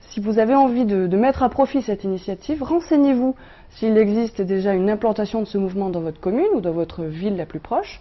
[0.00, 3.34] Si vous avez envie de, mettre à profit cette initiative, renseignez-vous
[3.70, 7.36] s'il existe déjà une implantation de ce mouvement dans votre commune ou dans votre ville
[7.36, 8.00] la plus proche.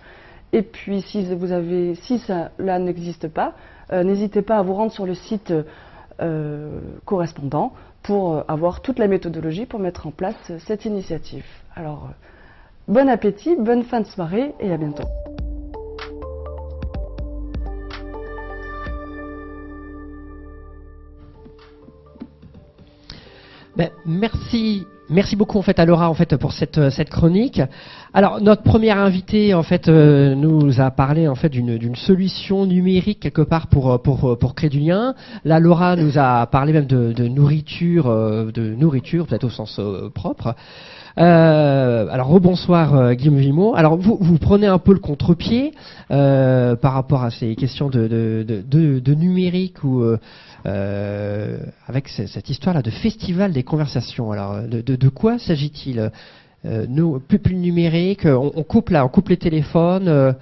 [0.52, 3.54] Et puis si, vous avez, si cela n'existe pas,
[3.94, 5.54] euh, n'hésitez pas à vous rendre sur le site
[6.22, 11.46] euh, correspondant pour euh, avoir toute la méthodologie pour mettre en place cette initiative.
[11.76, 12.10] Alors,
[12.88, 15.08] bon appétit, bonne fin de soirée et à bientôt.
[23.76, 27.62] Ben, merci, merci beaucoup en fait à Laura en fait pour cette, euh, cette chronique.
[28.14, 33.20] Alors notre première invitée en fait euh, nous a parlé en fait d'une solution numérique
[33.20, 35.14] quelque part pour euh, pour pour créer du lien.
[35.46, 39.80] Là Laura nous a parlé même de, de nourriture de nourriture peut-être au sens
[40.16, 40.56] propre.
[41.18, 43.76] Euh, alors rebonsoir Guillaume Vimo.
[43.76, 45.74] Alors vous, vous prenez un peu le contre-pied
[46.08, 50.04] par rapport à ces questions de, de, de, de numérique ou
[50.66, 54.32] avec cette histoire-là de festival des conversations.
[54.32, 56.12] Alors, de, quoi s'agit-il
[56.66, 60.34] euh, Nous, plus numérique, on, coupe là, on coupe les téléphones, euh,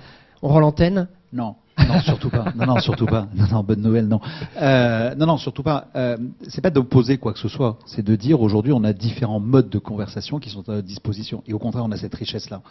[0.41, 1.55] on rend l'antenne Non.
[1.87, 2.51] non, surtout pas.
[2.55, 3.27] Non, non, surtout pas.
[3.33, 4.19] Non, non, bonne nouvelle, non.
[4.61, 5.87] non, non, surtout pas.
[5.95, 6.17] Euh,
[6.49, 7.77] c'est pas d'opposer quoi que ce soit.
[7.85, 11.41] C'est de dire aujourd'hui, on a différents modes de conversation qui sont à notre disposition.
[11.47, 12.61] Et au contraire, on a cette richesse-là.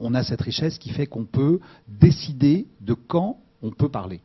[0.00, 4.20] on a cette richesse qui fait qu'on peut décider de quand on peut parler.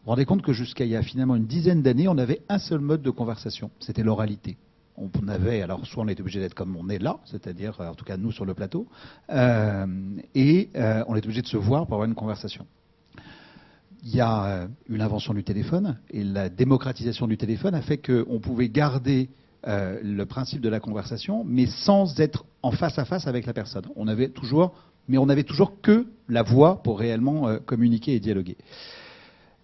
[0.00, 2.40] Vous vous rendez compte que jusqu'à il y a finalement une dizaine d'années, on avait
[2.48, 4.56] un seul mode de conversation, c'était l'oralité.
[4.96, 8.06] On avait, alors soit on était obligé d'être comme on est là, c'est-à-dire en tout
[8.06, 8.86] cas nous sur le plateau,
[9.28, 9.86] euh,
[10.34, 12.66] et euh, on est obligé de se voir pour avoir une conversation.
[14.02, 17.98] Il y a euh, eu l'invention du téléphone et la démocratisation du téléphone a fait
[17.98, 19.28] qu'on pouvait garder
[19.66, 23.84] le principe de la conversation, mais sans être en face à face avec la personne.
[23.96, 24.72] On avait toujours,
[25.06, 28.56] mais on n'avait toujours que la voix pour réellement communiquer et dialoguer.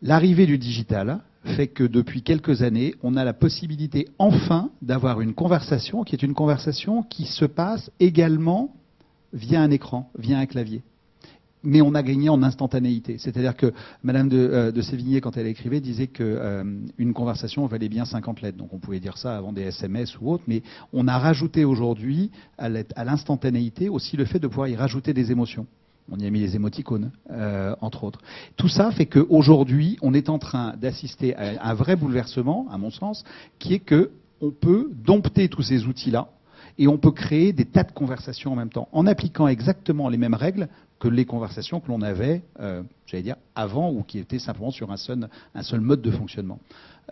[0.03, 1.21] L'arrivée du digital
[1.57, 6.23] fait que depuis quelques années, on a la possibilité enfin d'avoir une conversation qui est
[6.23, 8.75] une conversation qui se passe également
[9.33, 10.83] via un écran, via un clavier.
[11.63, 13.17] mais on a gagné en instantanéité.
[13.19, 13.73] C'est-à-dire que
[14.05, 18.59] Madame de, euh, Sévigné, quand elle écrivait, disait que euh, conversation valait bien 50 lettres.
[18.59, 22.31] Donc on pouvait dire ça avant des SMS ou autres, mais on a rajouté aujourd'hui
[22.59, 22.69] à
[23.05, 25.67] l'instantanéité aussi le fait de pouvoir y rajouter des émotions.
[26.11, 28.21] On y a mis les émoticônes, euh, entre autres.
[28.57, 32.91] Tout ça fait qu'aujourd'hui, on est en train d'assister à un vrai bouleversement, à mon
[32.91, 33.25] sens,
[33.59, 36.29] qui est que on peut dompter tous ces outils-là
[36.79, 40.19] et on peut créer des tas de conversations en même temps, en appliquant exactement les
[40.19, 44.39] mêmes règles que les conversations que l'on avait, euh, j'allais dire, avant ou qui étaient
[44.39, 46.59] simplement sur un seul, un seul mode de fonctionnement.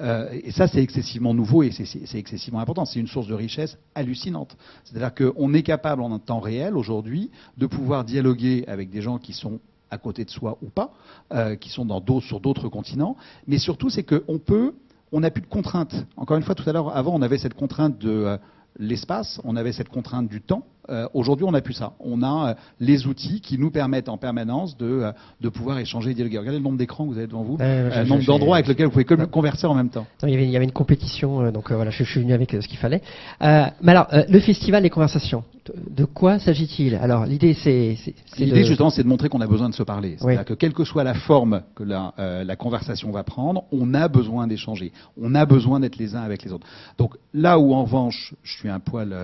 [0.00, 2.84] Euh, et ça, c'est excessivement nouveau et c'est excessivement important.
[2.84, 4.56] C'est une source de richesse hallucinante.
[4.84, 9.18] C'est-à-dire qu'on est capable en un temps réel, aujourd'hui, de pouvoir dialoguer avec des gens
[9.18, 10.92] qui sont à côté de soi ou pas,
[11.32, 11.86] euh, qui sont
[12.20, 14.74] sur d'autres continents, mais surtout, c'est qu'on peut,
[15.12, 15.94] on n'a plus de contraintes.
[16.16, 18.36] Encore une fois, tout à l'heure, avant, on avait cette contrainte de euh,
[18.78, 20.64] l'espace, on avait cette contrainte du temps.
[20.90, 21.92] Euh, aujourd'hui, on n'a plus ça.
[22.00, 26.10] On a euh, les outils qui nous permettent en permanence de, euh, de pouvoir échanger
[26.10, 26.38] et dialoguer.
[26.38, 28.92] Regardez le nombre d'écrans que vous avez devant vous, le nombre d'endroits avec lesquels vous
[28.92, 30.06] pouvez converser en même temps.
[30.22, 32.50] il, y avait, il, y avait, une compétition, donc voilà, je, je, suis venu avec
[32.52, 33.00] ce qu'il fallait.
[33.40, 35.44] mais alors, le festival des conversations,
[35.88, 36.94] de, quoi s'agit-il?
[36.96, 37.96] Alors, l'idée, c'est.
[38.38, 40.16] L'idée, justement, c'est de montrer qu'on a besoin de se parler.
[40.18, 44.08] C'est-à-dire que, quelle que soit la forme que la, la conversation va prendre, on a
[44.08, 44.92] besoin d'échanger.
[45.20, 46.66] On a besoin d'être les uns avec les autres.
[46.98, 49.14] Donc, là où, en revanche, je suis un poil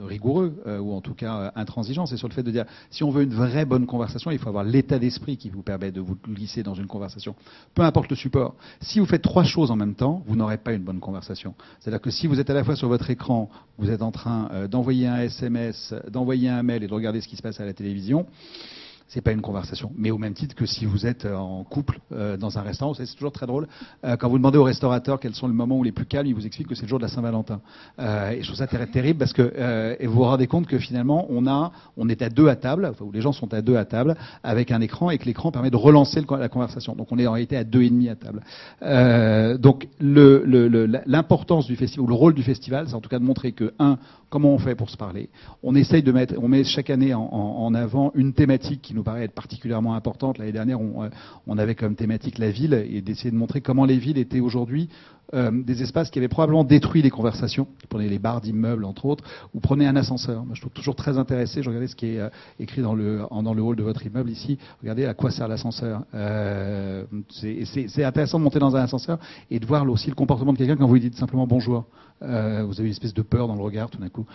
[0.00, 3.04] rigoureux, euh, ou en tout cas euh, intransigeant, c'est sur le fait de dire si
[3.04, 6.00] on veut une vraie bonne conversation, il faut avoir l'état d'esprit qui vous permet de
[6.00, 7.34] vous glisser dans une conversation.
[7.74, 8.54] Peu importe le support.
[8.80, 11.54] Si vous faites trois choses en même temps, vous n'aurez pas une bonne conversation.
[11.80, 14.48] C'est-à-dire que si vous êtes à la fois sur votre écran, vous êtes en train
[14.52, 17.64] euh, d'envoyer un SMS, d'envoyer un mail et de regarder ce qui se passe à
[17.64, 18.26] la télévision,
[19.12, 19.92] c'est pas une conversation.
[19.94, 22.94] Mais au même titre que si vous êtes euh, en couple euh, dans un restaurant,
[22.94, 23.68] c'est toujours très drôle.
[24.04, 26.34] Euh, quand vous demandez au restaurateur quels sont les moments où les plus calmes, il
[26.34, 27.60] vous explique que c'est le jour de la Saint-Valentin.
[27.98, 29.52] et je trouve ça terrible parce que
[30.00, 32.88] et vous vous rendez compte que finalement on a, on est à deux à table,
[32.90, 35.52] enfin, où les gens sont à deux à table avec un écran et que l'écran
[35.52, 36.94] permet de relancer la conversation.
[36.94, 38.40] Donc on est en réalité à deux et demi à table.
[39.58, 43.52] donc l'importance du festival, ou le rôle du festival, c'est en tout cas de montrer
[43.52, 43.98] que un,
[44.30, 45.28] comment on fait pour se parler.
[45.62, 49.01] On essaye de mettre, on met chaque année en, en avant une thématique qui nous
[49.02, 50.38] paraît être particulièrement importante.
[50.38, 51.08] L'année dernière, on, euh,
[51.46, 54.88] on, avait comme thématique la ville et d'essayer de montrer comment les villes étaient aujourd'hui
[55.34, 57.66] euh, des espaces qui avaient probablement détruit les conversations.
[57.88, 60.44] Prenez les bars d'immeubles, entre autres, ou prenez un ascenseur.
[60.44, 61.62] Moi, je trouve toujours très intéressé.
[61.62, 64.58] Je regardais ce qui est euh, écrit dans le hall de votre immeuble ici.
[64.80, 66.04] Regardez à quoi sert l'ascenseur.
[67.30, 69.18] c'est intéressant de monter dans un ascenseur
[69.50, 71.86] et de voir aussi le comportement de quelqu'un quand vous lui dites simplement bonjour.
[72.20, 74.26] vous avez une espèce de peur dans le regard tout d'un coup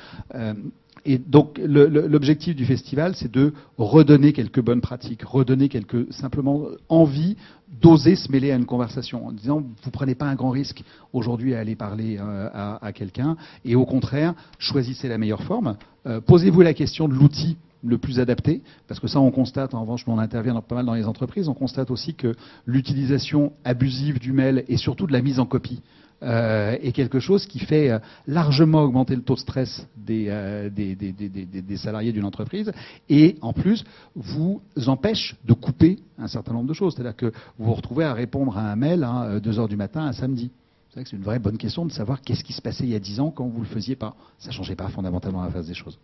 [1.06, 7.36] et donc l'objectif du festival, c'est de redonner quelques bonnes pratiques, redonner quelques simplement envie
[7.82, 10.84] d'oser se mêler à une conversation en disant vous prenez pas un grand risque
[11.14, 15.76] aujourd'hui à aller parler euh, à, quelqu'un et au contraire choisissez la meilleure forme.
[16.06, 19.82] Euh, posez-vous la question de l'outil le plus adapté, parce que ça on constate, en
[19.82, 24.32] revanche, on intervient pas mal dans les entreprises, on constate aussi que l'utilisation abusive du
[24.32, 25.82] mail et surtout de la mise en copie
[26.23, 31.77] euh, est quelque chose qui fait euh, largement augmenter le taux de stress euh, des,
[31.77, 32.71] salariés d'une entreprise
[33.08, 33.84] et en plus
[34.15, 36.95] vous empêche de couper un certain nombre de choses.
[36.95, 37.27] C'est-à-dire que
[37.60, 40.49] vous vous retrouvez à répondre à un mail à hein, 2h du matin un samedi.
[40.89, 43.19] C'est une vraie bonne question de savoir qu'est-ce qui se passait il y a 10
[43.19, 44.15] ans quand vous ne le faisiez pas.
[44.39, 45.99] Ça ne changeait pas fondamentalement la phase des choses.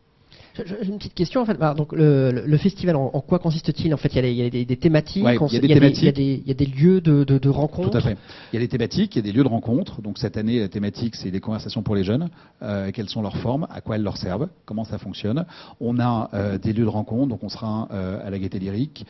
[0.55, 1.57] J'ai une petite question en fait.
[1.75, 5.57] donc le, festival, en, quoi consiste-t-il En fait, il y a, des, thématiques, il, y
[5.57, 6.17] a des thématiques.
[6.17, 7.89] Il, y a des, lieux de, de, rencontre.
[7.89, 8.17] Tout à fait.
[8.51, 10.01] Il y a des thématiques, il y a des lieux de rencontre.
[10.01, 12.29] Donc cette année, la thématique, c'est des conversations pour les jeunes.
[12.61, 13.67] Euh, quelles sont leurs formes?
[13.71, 14.47] À quoi elles leur servent?
[14.65, 15.45] Comment ça fonctionne?
[15.79, 17.29] On a euh, des lieux de rencontre.
[17.29, 19.05] Donc on sera euh, à la Gaîté Lyrique.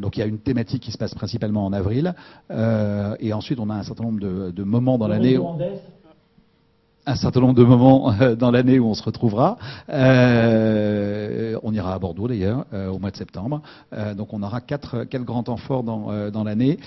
[0.00, 2.14] donc il y a une thématique qui se passe principalement en avril.
[2.50, 5.38] et ensuite, on a un certain nombre de, de moments dans l'année
[7.08, 9.56] un certain nombre de moments euh, dans l'année où on se retrouvera.
[9.88, 13.62] Euh, on ira à Bordeaux d'ailleurs euh, au mois de septembre.
[14.16, 16.78] donc on aura quatre, quatre grands temps forts dans, dans l'année,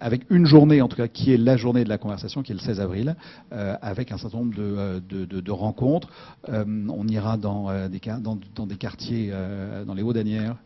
[0.00, 2.54] avec une journée en tout cas qui est la journée de la conversation, qui est
[2.54, 3.16] le 16 avril,
[3.50, 6.08] avec un certain nombre de, de, rencontres.
[6.48, 9.32] on ira dans des, dans, dans des quartiers,
[9.86, 10.56] dans les Hauts-Danières,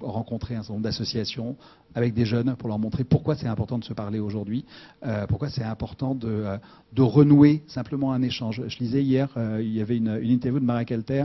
[0.00, 1.56] rencontrer un certain nombre d'associations,
[1.94, 4.64] avec des jeunes pour leur montrer pourquoi c'est important de se parler aujourd'hui,
[5.04, 6.58] euh, pourquoi c'est important de, euh,
[6.92, 8.62] de, renouer simplement un échange.
[8.66, 11.24] Je lisais hier, euh, il y avait une, interview de Marie Calter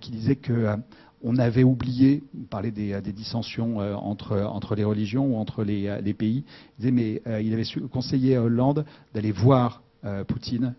[0.00, 0.76] qui disait que
[1.22, 6.44] on avait oublié, parler des, des dissensions entre, les religions ou entre les, pays.
[6.78, 9.82] Il disait, mais il avait conseillé à Hollande d'aller voir
[10.28, 10.74] Poutine,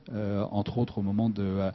[0.51, 1.71] entre autres au moment de,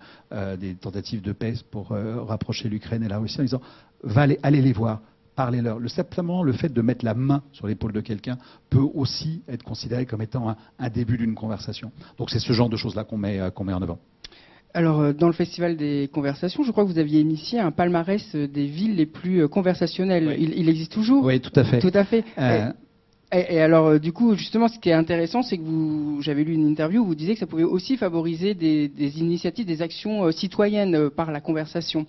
[0.57, 3.61] des tentatives de paix pour rapprocher l'Ukraine et la Russie, en disant
[4.03, 5.01] va aller, allez les voir,
[5.41, 5.79] parlez-leur.
[5.79, 8.37] Le, simplement le fait de mettre la main sur l'épaule de quelqu'un
[8.69, 11.93] peut aussi être considéré comme étant un, début d'une conversation.
[12.19, 13.99] Donc c'est ce genre de choses-là qu'on met, euh, met en avant.
[14.75, 18.23] Alors, euh, dans le Festival des conversations, je crois que vous aviez initié un palmarès
[18.35, 20.29] euh, des villes les plus conversationnelles.
[20.29, 20.37] Oui.
[20.39, 21.79] Il, il existe toujours Oui, tout à fait.
[21.79, 22.23] Tout à fait.
[22.39, 22.71] Euh,
[23.33, 26.43] Et, et alors, euh, du coup, justement, ce qui est intéressant, c'est que vous, j'avais
[26.43, 29.83] lu une interview où vous disiez que ça pouvait aussi favoriser des, des initiatives, des
[29.83, 32.07] actions euh, citoyennes euh, par la conversation.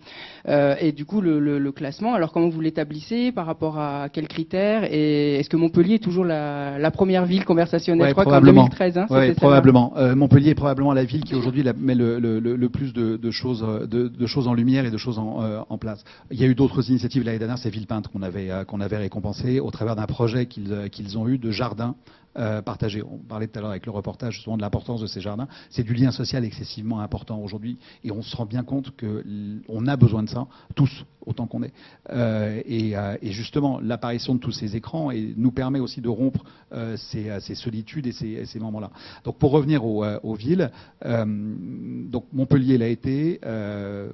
[0.48, 4.10] Euh, et du coup, le, le- le classement, alors comment vous l'établissez Par rapport à
[4.12, 8.02] quels critères Et est-ce que Montpellier est toujours la, la première ville conversationnelle?
[8.02, 8.64] Ouais, Je crois qu'en probablement.
[8.64, 9.94] 2013, hein, Ouais, probablement.
[9.98, 13.64] Euh, Montpellier est probablement la ville qui aujourd'hui met le, le- plus de, de choses,
[13.88, 16.04] de, de choses en lumière et de choses en, euh, en place.
[16.32, 19.60] Il y a eu d'autres initiatives l'année dernière, c'est Villepinte qu'on avait, qu'on avait récompensé
[19.60, 21.96] au travers d'un projet qu'ils euh, qu'ils ont eu de jardin
[22.38, 22.62] euh.
[23.10, 25.48] On parlait tout à l'heure avec le reportage justement de l'importance de ces jardins.
[25.70, 29.62] C'est du lien social excessivement important aujourd'hui et on se rend bien compte que l-
[29.68, 31.74] on a besoin de ça tous autant qu'on est.
[32.10, 36.44] Euh, et, euh, et justement, l'apparition de tous ces écrans nous permet aussi de rompre
[36.74, 38.92] euh, ces, solitudes et ces, moments-là.
[39.24, 40.72] Donc pour revenir aux, villes,
[41.04, 43.40] donc Montpellier l'a été,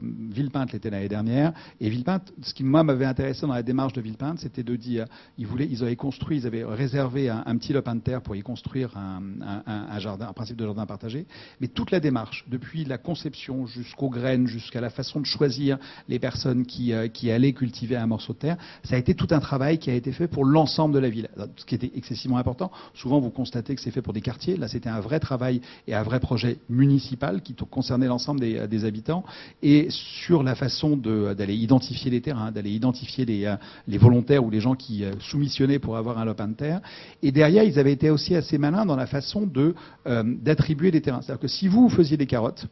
[0.02, 4.02] Villepinte l'était l'année dernière, et Villepinte, ce qui moi m'avait intéressé dans la démarche de
[4.02, 5.06] Villepinte, c'était de dire,
[5.38, 8.42] ils voulaient, ils avaient construit, ils avaient réservé un, un petit lopin de pour y
[8.42, 11.26] construire un, jardin, un principe de jardin partagé,
[11.60, 16.20] mais toute la démarche, depuis la conception jusqu'aux graines, jusqu'à la façon de choisir les
[16.20, 19.80] personnes qui, euh, allaient cultiver un morceau de terre, ça a été tout un travail
[19.80, 22.72] qui a été fait pour l'ensemble de la ville, ce qui était excessivement important.
[22.94, 24.56] Souvent, vous constatez que c'est fait pour des quartiers.
[24.56, 29.24] Là, c'était un vrai travail et un vrai projet municipal qui concernait l'ensemble des, habitants
[29.64, 33.56] et sur la façon d'aller identifier les terrains, d'aller identifier les, euh,
[33.98, 36.82] volontaires ou les gens qui euh, soumissionnaient pour avoir un lopin de terre.
[37.24, 39.50] Et derrière, ils avaient été aussi assez malins dans la façon
[40.06, 41.22] euh, d'attribuer les terrains.
[41.22, 42.68] C'est-à-dire que si vous faisiez des carottes,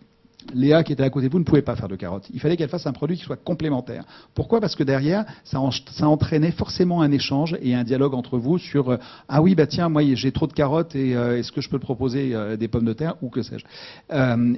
[0.54, 2.28] Léa qui était à côté de vous ne pouvait pas faire de carottes.
[2.34, 4.04] Il fallait qu'elle fasse un produit qui soit complémentaire.
[4.34, 4.62] Pourquoi?
[4.62, 8.58] Parce que derrière, ça, en- ça entraînait forcément un échange et un dialogue entre vous
[8.58, 11.62] sur euh, ah oui bah tiens moi j'ai trop de carottes et euh, est-ce que
[11.62, 13.66] je peux proposer euh, des pommes de terre ou que sais-je,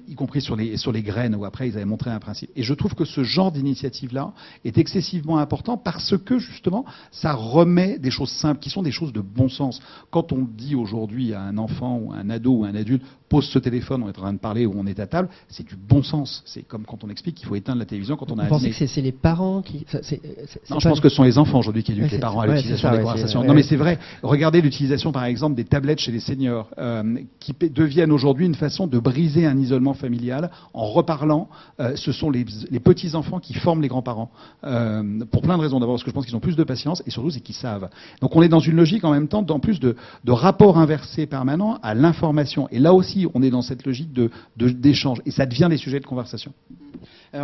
[0.08, 2.50] y compris sur les sur les graines où après ils avaient montré un principe.
[2.56, 4.34] Et je trouve que ce genre d'initiative là
[4.66, 9.14] est excessivement important parce que justement ça remet des choses simples qui sont des choses
[9.14, 9.80] de bon sens.
[10.12, 13.60] Quand on dit aujourd'hui à un enfant ou un ado ou un adulte pose ce
[13.60, 16.04] téléphone, on est en train de parler ou on est à table, c'est du bon
[16.04, 16.44] sens.
[16.46, 18.72] C'est comme quand on explique qu'il faut éteindre la télévision quand on a Vous pensez
[18.72, 19.86] que c'est les parents qui.
[20.02, 20.22] c'est
[20.70, 22.92] Non, je pense que ce sont les enfants aujourd'hui qui éduquent les parents à l'utilisation
[22.92, 23.44] des conversations.
[23.44, 24.00] Non, mais c'est vrai.
[24.24, 27.04] Regardez l'utilisation, par exemple, des tablettes chez les seniors, euh,
[27.40, 31.50] qui deviennent aujourd'hui une façon de briser un isolement familial en reparlant.
[31.80, 34.32] Euh, ce sont les, les petits enfants qui forment les grands-parents
[34.64, 35.80] euh, pour plein de raisons.
[35.80, 37.90] D'abord parce que je pense qu'ils ont plus de patience et surtout c'est qu'ils savent.
[38.22, 41.26] Donc on est dans une logique en même temps, en plus de, de rapport inversé
[41.28, 42.68] permanent à l'information.
[42.72, 46.00] Et là aussi, on est dans cette logique de- d'échange et ça devient des sujets
[46.00, 46.54] de conversation.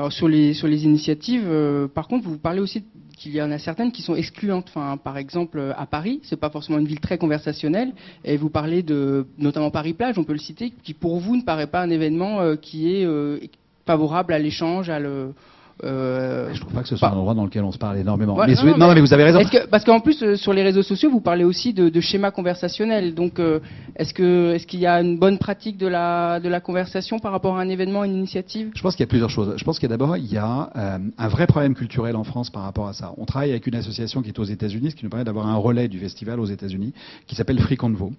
[0.10, 2.84] Sur les initiatives, euh, par contre, vous parlez aussi
[3.18, 4.72] qu'il y en a certaines qui sont excluantes.
[5.04, 8.82] Par exemple, euh, à Paris, c'est pas forcément une ville très conversationnelle, et vous parlez
[8.82, 11.90] de notamment Paris Plage, on peut le citer, qui pour vous ne paraît pas un
[11.90, 13.08] événement euh, qui est
[13.86, 15.34] favorable à l'échange, à le.
[15.84, 18.36] Euh, Je trouve pas que ce soit un endroit dans lequel on se parle énormément.
[18.36, 19.44] Mais, non, non, non, mais- vous avez raison.
[19.44, 22.32] Que, parce qu'en plus, euh, sur les réseaux sociaux, vous parlez aussi de, de schémas
[22.32, 23.14] conversationnels.
[23.16, 23.60] Donc, euh,
[23.96, 27.32] est-ce que est-ce qu'il y a une bonne pratique de la de la conversation par
[27.32, 28.72] rapport à un événement, une initiative?
[28.76, 29.54] Je pense qu'il y a plusieurs choses.
[29.58, 32.24] Je pense qu'il y a d'abord il y a euh, un vrai problème culturel en
[32.24, 33.14] France par rapport à ça.
[33.18, 35.56] On travaille avec une association qui est aux États-Unis, ce qui nous permet d'avoir un
[35.56, 36.94] relais du festival aux États-Unis,
[37.28, 38.14] qui s'appelle Free Convo.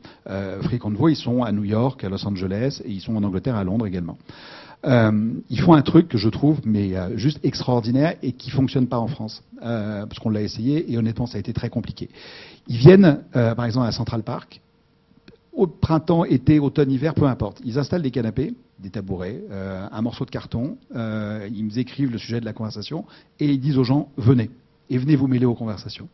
[0.62, 3.56] Free Convo, ils sont à New York, à Los Angeles, et ils sont en Angleterre,
[3.56, 4.16] à Londres également.
[4.86, 8.86] Euh, ils font un truc que je trouve mais euh, juste extraordinaire et qui fonctionne
[8.86, 12.10] pas en France Euh, parce qu'on l'a essayé et honnêtement ça a été très compliqué.
[12.68, 14.60] Ils viennent par exemple à Central Park
[15.52, 17.62] au printemps, été, automne, hiver, peu importe.
[17.64, 22.44] Ils installent des canapés, des tabourets, un morceau de carton, ils écrivent le sujet de
[22.44, 23.06] la conversation
[23.38, 24.50] et ils disent aux gens venez
[24.90, 26.08] et venez vous mêler aux conversations.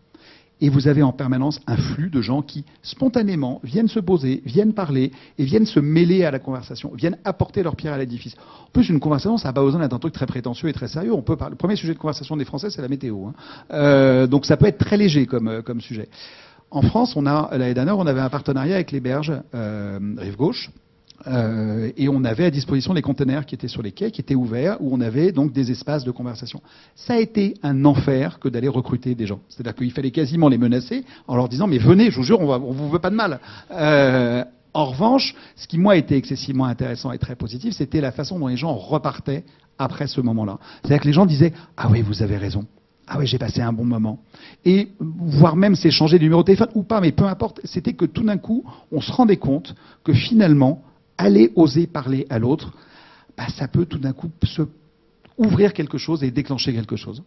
[0.60, 4.74] Et vous avez en permanence un flux de gens qui, spontanément, viennent se poser, viennent
[4.74, 8.34] parler et viennent se mêler à la conversation, viennent apporter leur pierre à l'édifice.
[8.68, 10.88] En plus, une conversation, ça n'a pas besoin d'être un truc très prétentieux et très
[10.88, 11.12] sérieux.
[11.12, 11.52] On peut parler.
[11.52, 13.26] Le premier sujet de conversation des Français, c'est la météo.
[13.26, 13.34] hein.
[13.72, 16.08] Euh, donc ça peut être très léger comme, euh, sujet.
[16.70, 20.36] En France, on a l'année dernière, on avait un partenariat avec les berges euh, rive
[20.36, 20.70] gauche.
[21.26, 24.34] Euh, et on avait à disposition les conteneurs qui étaient sur les quais, qui étaient
[24.34, 26.62] ouverts, où on avait donc des espaces de conversation.
[26.94, 29.40] Ça a été un enfer que d'aller recruter des gens.
[29.48, 32.50] C'est-à-dire qu'il fallait quasiment les menacer en leur disant mais venez, je vous jure, on,
[32.50, 33.40] on vous veut pas de mal.
[33.70, 38.38] Euh, en revanche, ce qui moi était excessivement intéressant et très positif, c'était la façon
[38.38, 39.44] dont les gens repartaient
[39.78, 40.58] après ce moment-là.
[40.82, 42.66] C'est-à-dire que les gens disaient ah oui, vous avez raison.
[43.12, 44.20] Ah oui, j'ai passé un bon moment.
[44.64, 48.04] Et voire même s'échanger du numéro de téléphone ou pas, mais peu importe, c'était que
[48.04, 50.80] tout d'un coup, on se rendait compte que finalement,
[51.20, 52.72] aller oser parler à l'autre,
[53.36, 54.62] bah, ça peut tout d'un coup se
[55.38, 57.22] ouvrir quelque chose et déclencher quelque chose.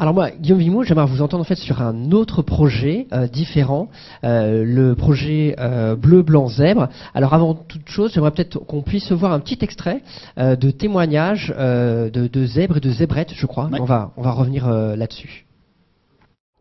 [0.00, 3.88] Alors moi, Guillaume Vimou, j'aimerais vous entendre en fait sur un autre projet euh, différent,
[4.22, 6.88] euh, le projet euh, Bleu, Blanc, Zèbre.
[7.14, 10.02] Alors avant toute chose, j'aimerais peut-être qu'on puisse voir un petit extrait
[10.38, 13.66] euh, de témoignage euh, de, de zèbres et de zébrettes, je crois.
[13.66, 13.80] Ouais.
[13.80, 15.47] On va, on va revenir euh, là-dessus.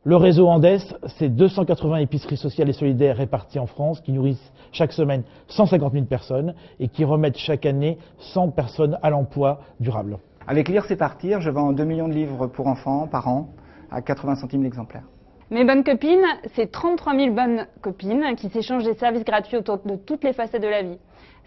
[0.07, 0.79] Le réseau Andes,
[1.17, 6.05] c'est 280 épiceries sociales et solidaires réparties en France qui nourrissent chaque semaine 150 000
[6.05, 10.17] personnes et qui remettent chaque année 100 personnes à l'emploi durable.
[10.47, 13.49] Avec Lire c'est partir, je vends 2 millions de livres pour enfants par an
[13.91, 15.03] à 80 centimes l'exemplaire.
[15.51, 16.23] Mes bonnes copines,
[16.55, 20.63] c'est 33 000 bonnes copines qui s'échangent des services gratuits autour de toutes les facettes
[20.63, 20.99] de la vie.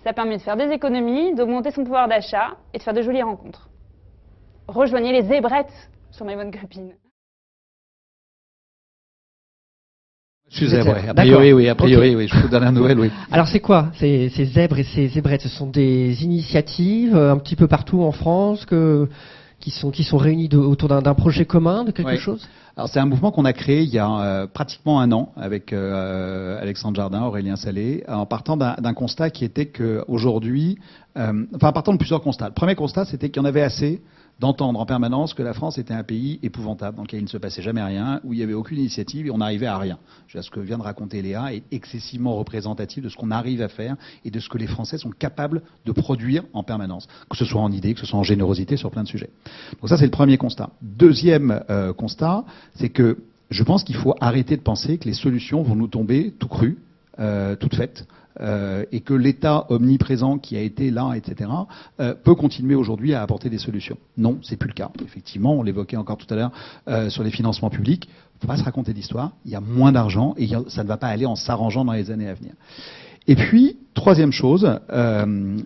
[0.04, 3.22] Ça permet de faire des économies, d'augmenter son pouvoir d'achat et de faire de jolies
[3.22, 3.70] rencontres.
[4.68, 6.92] Rejoignez les zébrettes sur mes bonnes copines.
[10.50, 11.08] Je suis zèbre, oui.
[11.08, 11.68] A priori, oui.
[11.68, 12.26] A priori, oui.
[12.28, 13.10] Je vous donne la nouvelle, oui.
[13.30, 13.90] Alors c'est quoi?
[13.94, 18.02] Ces, ces zèbres et ces zébrettes Ce sont des initiatives euh, un petit peu partout
[18.02, 19.08] en France que,
[19.60, 22.18] qui, sont, qui sont réunies de- autour d'un projet commun, de quelque Oui.
[22.18, 22.48] chose?
[22.76, 25.72] Alors c'est un mouvement qu'on a créé il y a euh, pratiquement un an avec
[25.72, 30.78] euh, Alexandre Jardin, Aurélien Salé, en partant d'un constat qui était que aujourd'hui,
[31.16, 32.46] euh, enfin en partant de plusieurs constats.
[32.48, 34.00] Le premier constat, c'était qu'il y en avait assez
[34.40, 37.36] d'entendre en permanence que la France était un pays épouvantable, dans lequel il ne se
[37.36, 39.98] passait jamais rien, où il n'y avait aucune initiative et on n'arrivait à rien.
[40.28, 43.96] Ce que vient de raconter Léa est excessivement représentatif de ce qu'on arrive à faire
[44.24, 47.60] et de ce que les Français sont capables de produire en permanence, que ce soit
[47.60, 49.30] en idées, que ce soit en générosité sur plein de sujets.
[49.78, 50.70] Donc ça, c'est le premier constat.
[50.80, 53.18] Deuxième euh, constat, c'est que
[53.50, 56.78] je pense qu'il faut arrêter de penser que les solutions vont nous tomber tout crues,
[57.18, 58.06] euh, toutes faites,
[58.40, 61.50] euh, et que l'État omniprésent qui a été là, etc.,
[62.00, 63.98] euh, peut continuer aujourd'hui à apporter des solutions.
[64.16, 64.90] Non, c'est plus le cas.
[65.04, 66.52] Effectivement, on l'évoquait encore tout à l'heure
[66.88, 68.08] euh, sur les financements publics.
[68.08, 69.32] Il faut pas se raconter d'histoire.
[69.44, 72.10] Il y a moins d'argent et ça ne va pas aller en s'arrangeant dans les
[72.10, 72.52] années à venir.
[73.26, 74.80] Et puis, troisième chose,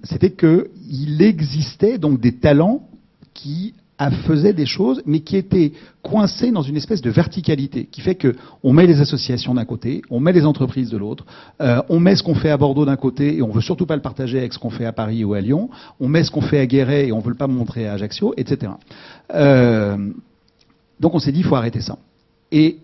[0.03, 2.89] c'était qu'il existait donc des talents
[3.33, 5.73] qui faisaient des choses, mais qui étaient
[6.03, 10.03] coincés dans une espèce de verticalité, qui fait que on met les associations d'un côté,
[10.11, 11.25] on met les entreprises de l'autre,
[11.61, 13.97] euh, on met ce qu'on fait à Bordeaux d'un côté et on veut surtout pas
[13.97, 15.71] le partager avec ce qu'on fait à Paris ou à Lyon,
[16.01, 18.35] on met ce qu'on fait à Guéret et on veut le pas montrer à Ajaccio,
[18.37, 18.73] etc.
[19.33, 19.97] Euh,
[20.99, 21.99] donc on s'est dit, il faut arrêter ça.
[22.51, 22.79] Et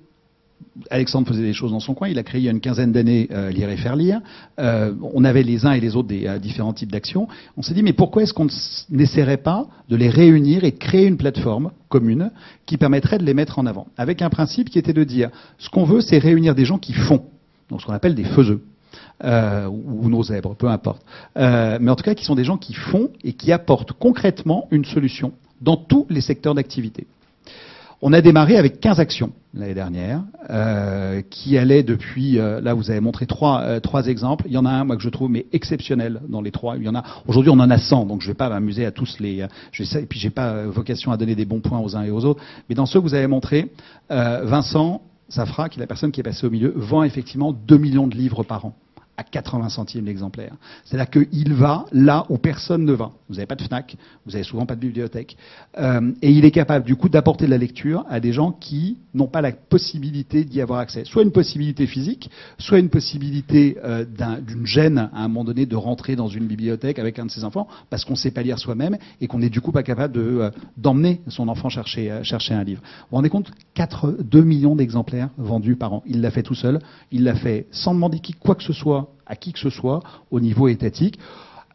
[0.91, 2.09] Alexandre faisait des choses dans son coin.
[2.09, 4.21] Il a créé il y a une quinzaine d'années euh, Lire et faire lire.
[4.59, 7.29] Euh, on avait les uns et les autres des euh, différents types d'actions.
[7.57, 8.47] On s'est dit mais pourquoi est-ce qu'on
[8.91, 12.31] n'essaierait pas de les réunir et de créer une plateforme commune
[12.67, 13.89] qui permettrait de les mettre en avant?
[13.97, 16.93] Avec un principe qui était de dire ce qu'on veut c'est réunir des gens qui
[16.93, 17.25] font,
[17.71, 18.63] donc ce qu'on appelle des faiseux.
[19.23, 21.03] ou nos zèbres, peu importe.
[21.37, 24.85] Mais en tout cas, qui sont des gens qui font et qui apportent concrètement une
[24.85, 27.07] solution dans tous les secteurs d'activité.
[28.03, 32.91] On a démarré avec 15 actions l'année dernière, euh, qui allaient depuis, euh, là vous
[32.91, 35.29] avez montré trois, euh, trois exemples, il y en a un moi que je trouve
[35.29, 38.23] mais exceptionnel dans les trois, il y en a, aujourd'hui on en a 100, donc
[38.23, 41.13] je ne vais pas m'amuser à tous les, euh, je et puis j'ai pas vocation
[41.13, 43.15] à donner des bons points aux uns et aux autres, mais dans ceux que vous
[43.15, 43.71] avez montrés,
[44.09, 48.07] Vincent Safra, qui est la personne qui est passée au milieu, vend effectivement 2 millions
[48.07, 48.75] de livres par an
[49.21, 50.55] à 80 centimes l'exemplaire.
[50.85, 53.11] C'est-à-dire qu'il va là où personne ne va.
[53.29, 55.37] Vous n'avez pas de FNAC, vous n'avez souvent pas de bibliothèque.
[55.79, 58.97] Euh, et il est capable du coup d'apporter de la lecture à des gens qui
[59.13, 61.05] n'ont pas la possibilité d'y avoir accès.
[61.05, 65.67] Soit une possibilité physique, soit une possibilité euh, d'un- d'une gêne à un moment donné
[65.67, 68.43] de rentrer dans une bibliothèque avec un de ses enfants parce qu'on ne sait pas
[68.43, 72.21] lire soi-même et qu'on n'est du coup pas capable de, euh, d'emmener son enfant chercher,
[72.23, 72.81] chercher un livre.
[72.83, 76.03] Vous vous rendez compte 4, 2 millions d'exemplaires vendus par an.
[76.07, 76.81] Il l'a fait tout seul.
[77.13, 80.03] Il l'a fait sans demander qui, quoi que ce soit à qui que ce soit
[80.31, 81.19] au niveau étatique.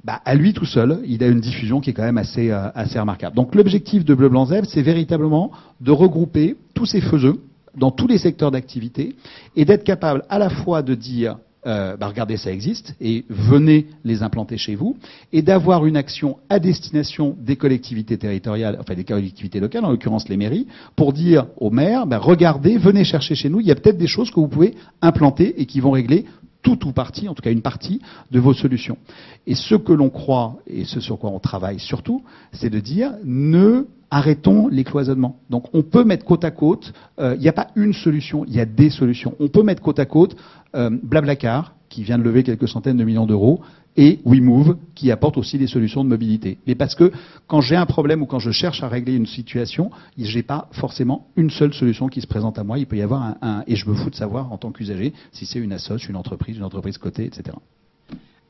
[0.03, 2.69] Bah, à lui tout seul, il a une diffusion qui est quand même assez, euh,
[2.95, 3.35] remarquable.
[3.35, 7.41] Donc l'objectif de Bleu Blanc Zèbre, c'est véritablement de regrouper tous ces faiseux
[7.75, 9.15] dans tous les secteurs d'activité
[9.55, 13.87] et d'être capable à la fois de dire euh, bah, regardez, ça existe, et venez
[14.03, 14.97] les implanter chez vous,
[15.33, 20.29] et d'avoir une action à destination des collectivités territoriales, enfin des collectivités locales, en l'occurrence
[20.29, 23.75] les mairies, pour dire aux maires, bah, regardez, venez chercher chez nous, il y a
[23.75, 26.25] peut-être des choses que vous pouvez implanter et qui vont régler
[26.65, 28.01] tout ou partie, en tout cas une partie,
[28.31, 28.97] de vos solutions.
[29.45, 33.13] Et ce que l'on croit, et ce sur quoi on travaille surtout, c'est de dire
[33.23, 35.37] ne arrêtons les cloisonnements.
[35.51, 38.55] Donc on peut mettre côte à côte, euh, il n'y a pas une solution, il
[38.55, 39.35] y a des solutions.
[39.39, 40.35] On peut mettre côte à côte
[40.75, 43.61] euh, Blablacar, qui vient de lever quelques centaines de millions d'euros,
[43.97, 46.57] et WeMove, qui apporte aussi des solutions de mobilité.
[46.67, 47.11] Mais parce que
[47.47, 51.27] quand j'ai un problème ou quand je cherche à régler une situation, j'ai pas forcément
[51.35, 52.77] une seule solution qui se présente à moi.
[52.77, 55.45] Il peut y avoir un, et je me fous de savoir en tant qu'usager si
[55.45, 57.55] c'est une assoce, une entreprise, une entreprise cotée, etc.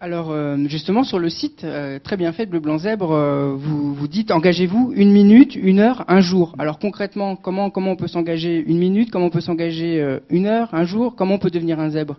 [0.02, 3.96] Alors euh, justement sur le site euh, très bien fait Bleu Blanc Zèbre, euh, vous
[3.96, 6.54] vous dites engagez-vous une minute, une heure, un jour.
[6.60, 10.74] Alors concrètement comment comment on peut s'engager une minute, comment on peut s'engager une heure,
[10.74, 12.18] un jour, comment on peut devenir un zèbre?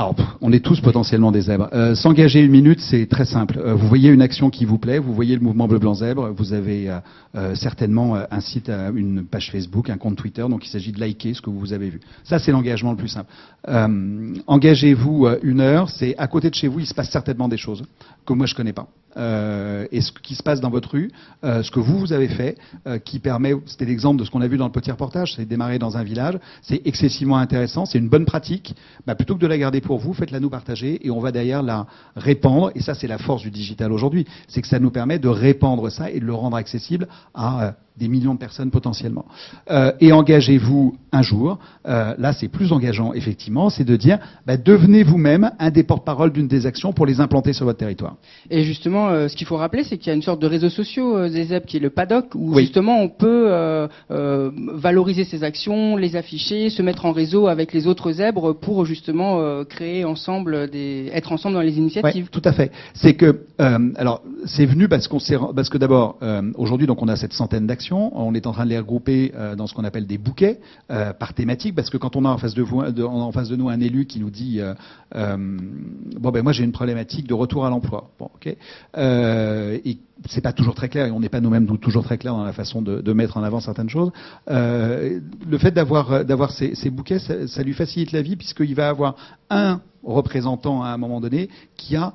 [0.00, 1.68] Alors, on est tous potentiellement des zèbres.
[1.74, 3.58] Euh, S'engager une minute, c'est très simple.
[3.58, 6.32] Euh, vous voyez une action qui vous plaît, vous voyez le mouvement bleu blanc zèbre,
[6.34, 6.88] vous avez
[7.34, 11.34] euh, certainement un site, une page Facebook, un compte Twitter, donc il s'agit de liker
[11.34, 12.00] ce que vous avez vu.
[12.24, 13.30] Ça, c'est l'engagement le plus simple.
[14.46, 17.82] Engagez-vous une heure, c'est à côté de chez vous, il se passe certainement des choses
[18.26, 18.88] que moi je connais pas.
[19.16, 21.10] Euh, et ce qui se passe dans votre rue,
[21.44, 22.56] euh, ce que vous vous avez fait,
[22.86, 25.44] euh, qui permet, c'était l'exemple de ce qu'on a vu dans le petit reportage, c'est
[25.44, 28.74] démarrer dans un village, c'est excessivement intéressant, c'est une bonne pratique.
[29.06, 31.62] Bah, plutôt que de la garder pour vous, faites-la nous partager et on va derrière
[31.62, 32.70] la répandre.
[32.74, 35.90] Et ça, c'est la force du digital aujourd'hui, c'est que ça nous permet de répandre
[35.90, 39.26] ça et de le rendre accessible à des millions de personnes potentiellement.
[39.70, 41.58] Euh, et engagez-vous un jour.
[41.86, 46.32] Euh, là, c'est plus engageant, effectivement, c'est de dire, bah, devenez vous-même un des porte-parole
[46.32, 48.16] d'une des actions pour les implanter sur votre territoire.
[48.50, 50.70] Et justement, euh, ce qu'il faut rappeler, c'est qu'il y a une sorte de réseau
[50.70, 52.62] social euh, des ZEP qui est le paddock, où Oui.
[52.62, 53.50] justement on peut
[54.08, 59.64] valoriser ses actions, les afficher, se mettre en réseau avec les autres zèbres pour justement
[59.64, 62.24] créer ensemble des, être ensemble dans les initiatives.
[62.24, 62.70] Ouais, tout à fait.
[62.94, 66.18] C'est que, alors, c'est venu parce qu'on s'est, parce que d'abord,
[66.56, 67.89] aujourd'hui, donc, on a cette centaine d'actions.
[67.92, 70.60] On est en train de les regrouper euh, dans ce qu'on appelle des bouquets
[70.90, 74.20] euh, par thématique, parce que quand on a en face de, nous un élu qui
[74.20, 75.36] nous dit, euh,
[76.18, 78.10] bon ben moi j'ai une problématique de retour à l'emploi.
[78.18, 78.46] Bon, ok.
[78.46, 82.44] Et c'est pas toujours très clair, et on n'est pas nous-mêmes toujours très clairs dans
[82.44, 84.12] la façon de, mettre en avant certaines choses.
[84.46, 89.16] Le fait d'avoir ces, bouquets, ça lui facilite la vie puisqu'il va avoir
[89.48, 92.14] un représentant à un moment donné qui a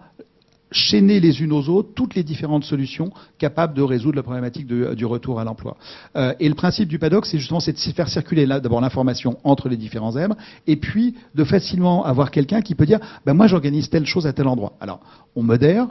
[0.75, 5.05] chaîné les unes aux autres toutes les différentes solutions capables de résoudre la problématique du
[5.05, 5.77] retour à l'emploi.
[6.15, 9.77] Euh, et le principe du paddock, c'est justement de faire circuler d'abord l'information entre les
[9.77, 10.35] différents zèbres,
[10.67, 14.33] et puis de facilement avoir quelqu'un qui peut dire, ben moi j'organise telle chose à
[14.33, 14.73] tel endroit.
[14.81, 14.99] Alors
[15.35, 15.87] on modère,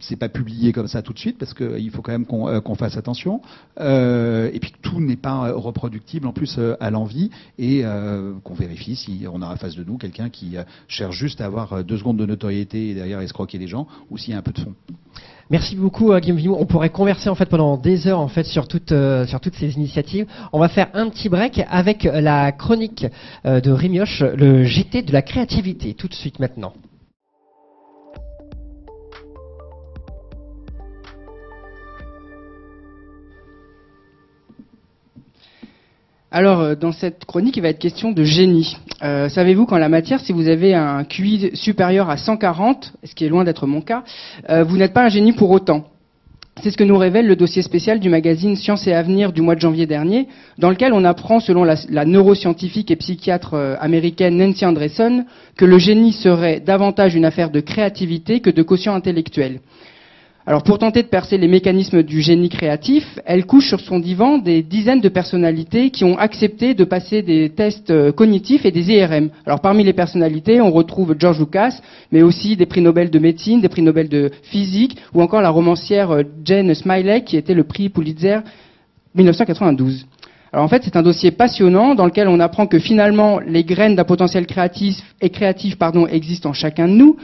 [0.00, 2.74] c'est pas publié comme ça tout de suite parce qu'il faut quand même qu'on euh,
[2.76, 3.40] fasse attention.
[3.80, 8.34] Euh, et puis tout n'est pas euh, reproductible en plus euh, à l'envie et euh,
[8.44, 11.46] qu'on vérifie si on a en face de nous quelqu'un qui euh, cherche juste à
[11.46, 14.38] avoir euh, deux secondes de notoriété et derrière escroquer les gens ou s'il y a
[14.38, 14.74] un peu de fond.
[15.50, 16.56] Merci beaucoup euh, Guillaume Vimou.
[16.58, 19.56] On pourrait converser en fait pendant des heures en fait sur toutes euh, sur toutes
[19.56, 20.26] ces initiatives.
[20.52, 23.06] On va faire un petit break avec euh, la chronique
[23.44, 26.72] euh, de Rémioche, le GT de la créativité, tout de suite maintenant.
[36.32, 38.76] Alors, euh, dans cette chronique, il va être question de génie.
[39.02, 43.24] Euh, Savez-vous qu'en la matière, si vous avez un QI supérieur à 140, ce qui
[43.24, 44.04] est loin d'être mon cas,
[44.48, 45.86] euh, vous n'êtes pas un génie pour autant.
[46.62, 49.56] C'est ce que nous révèle le dossier spécial du magazine Science et Avenir du mois
[49.56, 50.28] de janvier dernier,
[50.58, 55.24] dans lequel on apprend, selon la, neuroscientifique et psychiatre américaine Nancy Andreson,
[55.56, 59.60] que le génie serait davantage une affaire de créativité que de quotient intellectuel.
[60.50, 64.38] Alors pour tenter de percer les mécanismes du génie créatif, elle couche sur son divan
[64.38, 68.90] des dizaines de personnalités qui ont accepté de passer des tests euh, cognitifs et des
[68.90, 69.30] IRM.
[69.46, 71.80] Alors parmi les personnalités, on retrouve George Lucas,
[72.10, 75.50] mais aussi des prix Nobel de médecine, des prix Nobel de physique, ou encore la
[75.50, 78.40] romancière euh, Jane Smiley qui était le prix Pulitzer
[79.14, 80.04] 1992.
[80.52, 83.94] Alors en fait, c'est un dossier passionnant dans lequel on apprend que finalement les graines
[83.94, 84.96] d'un potentiel créatif
[85.32, 87.16] créatif pardon existent en chacun de nous,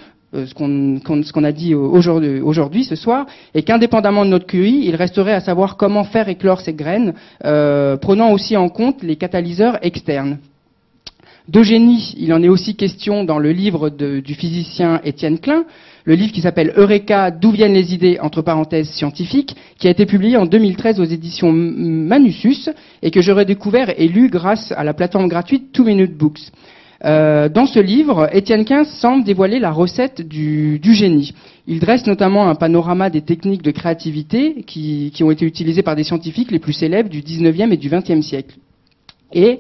[0.45, 3.25] ce qu'on qu'on- ce qu'on a dit aujourd'hui, ce soir,
[3.55, 7.15] et qu'indépendamment de notre QI, il resterait à savoir comment faire éclore ces graines,
[7.45, 10.39] euh, prenant aussi en compte les catalyseurs externes.
[11.49, 15.65] D'eugénie, il en est aussi question dans le livre du physicien Étienne Klein,
[16.05, 20.07] le livre qui s'appelle Eureka, d'où viennent les idées, entre parenthèses scientifiques, qui a été
[20.07, 22.69] publié en 2013 aux éditions M- Manusus
[23.01, 26.51] et que j'aurais découvert et lu grâce à la plateforme gratuite Two Minute Books.
[27.05, 31.35] Euh, dans ce livre, Étienne Klein semble dévoiler la recette du, génie.
[31.67, 36.05] Il dresse notamment un panorama des techniques de créativité qui, ont été utilisées par des
[36.05, 38.57] scientifiques les plus célèbres du 19e et du 20e siècle.
[39.33, 39.59] Et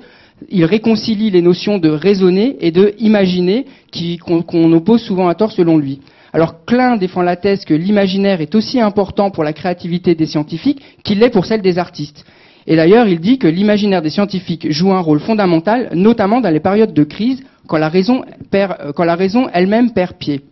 [0.51, 3.66] il réconcilie les notions de raisonner et de imaginer
[4.20, 6.01] qu'on oppose souvent à tort selon lui.
[6.32, 10.82] Alors Klein défend la thèse que l'imaginaire est aussi important pour la créativité des scientifiques
[11.03, 12.24] qu'il l'est pour celle des artistes.
[12.66, 16.60] Et d'ailleurs, il dit que l'imaginaire des scientifiques joue un rôle fondamental, notamment dans les
[16.60, 20.42] périodes de crise, quand la raison, euh, elle-même perd pied.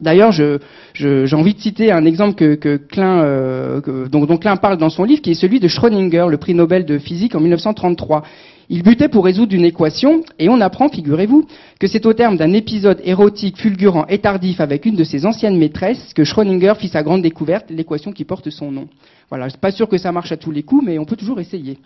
[0.00, 4.90] D'ailleurs, j'ai envie de citer un exemple que, que Klein, euh, dont Klein parle dans
[4.90, 8.24] son livre, qui est celui de Schrödinger, le prix Nobel de physique en 1933.
[8.70, 11.46] Il butait pour résoudre une équation, et on apprend, figurez-vous,
[11.78, 15.58] que c'est au terme d'un épisode érotique fulgurant et tardif avec une de ses anciennes
[15.58, 18.88] maîtresses que Schrödinger fit sa grande découverte, l'équation qui porte son nom.
[19.28, 21.16] Voilà, je suis pas sûr que ça marche à tous les coups, mais on peut
[21.16, 21.78] toujours essayer.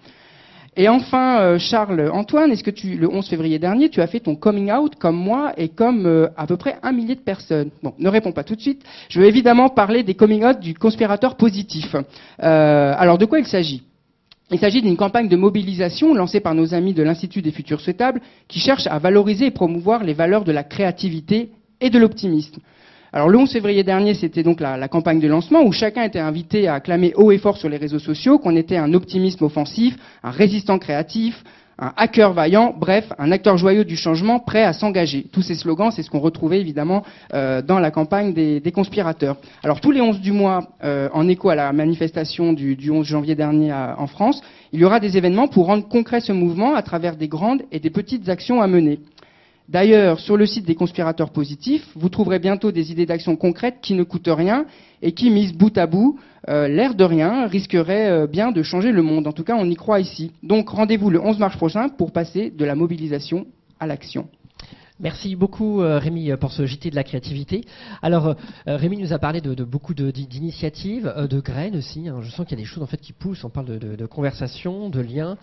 [0.76, 4.20] Et enfin, euh, Charles Antoine, est-ce que tu, le 11 février dernier, tu as fait
[4.20, 7.70] ton coming out comme moi et comme euh, à peu près un millier de personnes?
[7.82, 8.84] Bon, ne réponds pas tout de suite.
[9.08, 11.96] Je veux évidemment parler des coming out du conspirateur positif.
[12.42, 13.82] Euh, alors, de quoi il s'agit?
[14.50, 18.22] Il s'agit d'une campagne de mobilisation lancée par nos amis de l'Institut des futurs souhaitables
[18.48, 22.60] qui cherche à valoriser et promouvoir les valeurs de la créativité et de l'optimisme.
[23.12, 26.66] Alors le 11 février dernier, c'était donc la, campagne de lancement où chacun était invité
[26.66, 30.30] à acclamer haut et fort sur les réseaux sociaux qu'on était un optimisme offensif, un
[30.30, 31.42] résistant créatif,
[31.78, 35.26] un hacker vaillant, bref, un acteur joyeux du changement prêt à s'engager.
[35.32, 37.04] Tous ces slogans, c'est ce qu'on retrouvait évidemment
[37.34, 39.36] euh, dans la campagne des, conspirateurs.
[39.62, 43.06] Alors tous les 11 du mois, euh, en écho à la manifestation du, du 11
[43.06, 46.82] janvier dernier en France, il y aura des événements pour rendre concret ce mouvement à
[46.82, 49.00] travers des grandes et des petites actions à mener.
[49.68, 53.92] D'ailleurs, sur le site des conspirateurs positifs, vous trouverez bientôt des idées d'action concrètes qui
[53.92, 54.64] ne coûtent rien
[55.02, 58.92] et qui, mises bout à bout, euh, l'air de rien, risqueraient euh, bien de changer
[58.92, 59.26] le monde.
[59.26, 60.32] En tout cas, on y croit ici.
[60.42, 63.46] Donc, rendez-vous le 11 mars prochain pour passer de la mobilisation
[63.78, 64.28] à l'action.
[65.00, 67.64] Merci beaucoup euh, Rémi pour ce JT de la créativité.
[68.02, 68.34] Alors
[68.66, 72.08] Rémi nous a parlé de, beaucoup d'initiatives, de graines aussi.
[72.08, 72.16] Hein.
[72.22, 73.44] Je sens qu'il y a des choses en fait qui poussent.
[73.44, 75.36] On parle de, de, de conversation, de liens.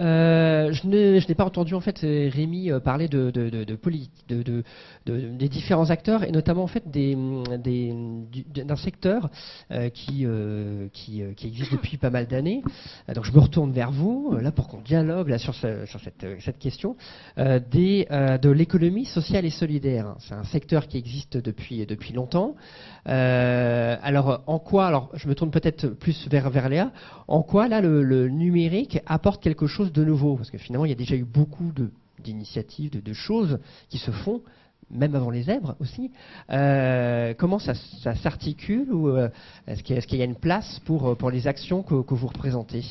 [0.00, 3.64] Euh, je n'ai pas entendu en fait Rémi parler de, de, de,
[5.06, 7.16] de, des différents acteurs et notamment en fait des,
[7.58, 7.94] des,
[8.54, 9.30] d'un secteur
[9.70, 12.62] euh, qui, euh, qui, qui, existe depuis pas mal d'années.
[13.14, 16.26] Donc je me retourne vers vous là pour qu'on dialogue là sur, ce, sur cette,
[16.40, 16.96] cette, question
[17.36, 20.14] des, de l'économie sociale et solidaire.
[20.18, 22.54] C'est un secteur qui existe depuis, depuis longtemps.
[23.06, 26.92] Alors en quoi Alors je me tourne peut-être plus vers, Léa.
[27.28, 30.36] En quoi là le, numérique apporte quelque chose de nouveau?
[30.36, 31.72] Parce que finalement, il y a déjà eu beaucoup
[32.22, 34.42] d'initiatives, de, de, choses qui se font,
[34.90, 36.10] même avant les zèbres aussi.
[36.50, 39.28] Euh, comment ça, s'articule ou euh,
[39.66, 42.84] est-ce qu'il y, a une place pour, pour les actions que, vous représentez?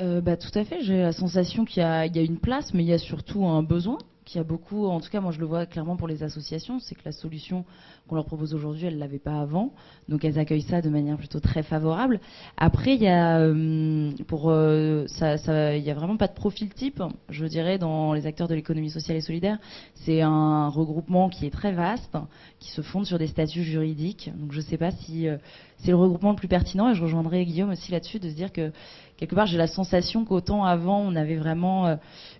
[0.00, 2.88] Euh, bah, Tout à fait, j'ai la sensation qu'il y, a une place, mais il
[2.88, 5.46] y a surtout un besoin qu'il y a beaucoup, en tout cas moi je le
[5.46, 7.64] vois clairement pour les associations, c'est que la solution
[8.08, 9.72] qu'on leur propose aujourd'hui, elles ne l'avaient pas avant,
[10.08, 12.20] donc elles accueillent ça de manière plutôt très favorable.
[12.56, 14.10] Après, il y a, euh,
[14.42, 18.54] euh, il y a vraiment pas de profil type, je dirais, dans les acteurs de
[18.54, 19.58] l'économie sociale et solidaire.
[19.94, 22.16] C'est un regroupement qui est très vaste,
[22.60, 25.38] qui se fonde sur des statuts juridiques, donc je ne sais pas si euh,
[25.78, 28.52] c'est le regroupement le plus pertinent, et je rejoindrai Guillaume aussi là-dessus, de se dire
[28.52, 28.70] que
[29.16, 31.96] quelque part j'ai la sensation qu'autant avant on avait vraiment euh,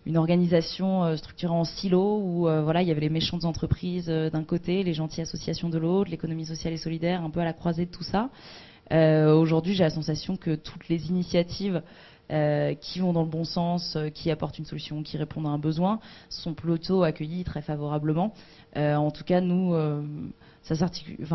[0.06, 4.06] une organisation euh, structurée en silo où euh, voilà il y avait les méchantes entreprises
[4.06, 7.52] d'un côté, les gentilles associations de l'autre, l'économie sociale et solidaire un peu à la
[7.52, 8.30] croisée de tout ça.
[8.90, 11.82] Aujourd'hui j'ai la sensation que toutes les initiatives
[12.80, 16.00] qui vont dans le bon sens, qui apportent une solution, qui répondent à un besoin,
[16.28, 18.34] sont plutôt accueillis très favorablement.
[18.76, 19.74] En tout cas, nous,
[20.62, 21.26] ça s'articule.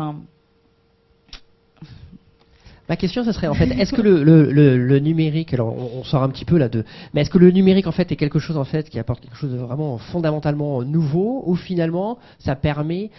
[2.90, 6.00] Ma question, ce serait en fait, est-ce que le, le, le, le, numérique, alors on,
[6.00, 6.84] on, sort un petit peu là de,
[7.14, 9.36] mais est-ce que le numérique en fait est quelque chose en fait qui apporte quelque
[9.36, 13.12] chose de vraiment fondamentalement nouveau, ou finalement ça permet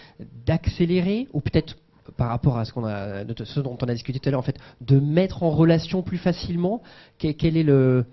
[0.44, 1.78] d'accélérer, ou peut-être
[2.18, 4.40] par rapport à ce, qu'on a, de ce dont on a discuté tout à l'heure,
[4.40, 6.82] en fait, de mettre en relation plus facilement
[7.16, 8.04] Quelle est le,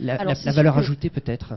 [0.00, 1.54] la, Alors, la, la valeur ajoutée peut-être?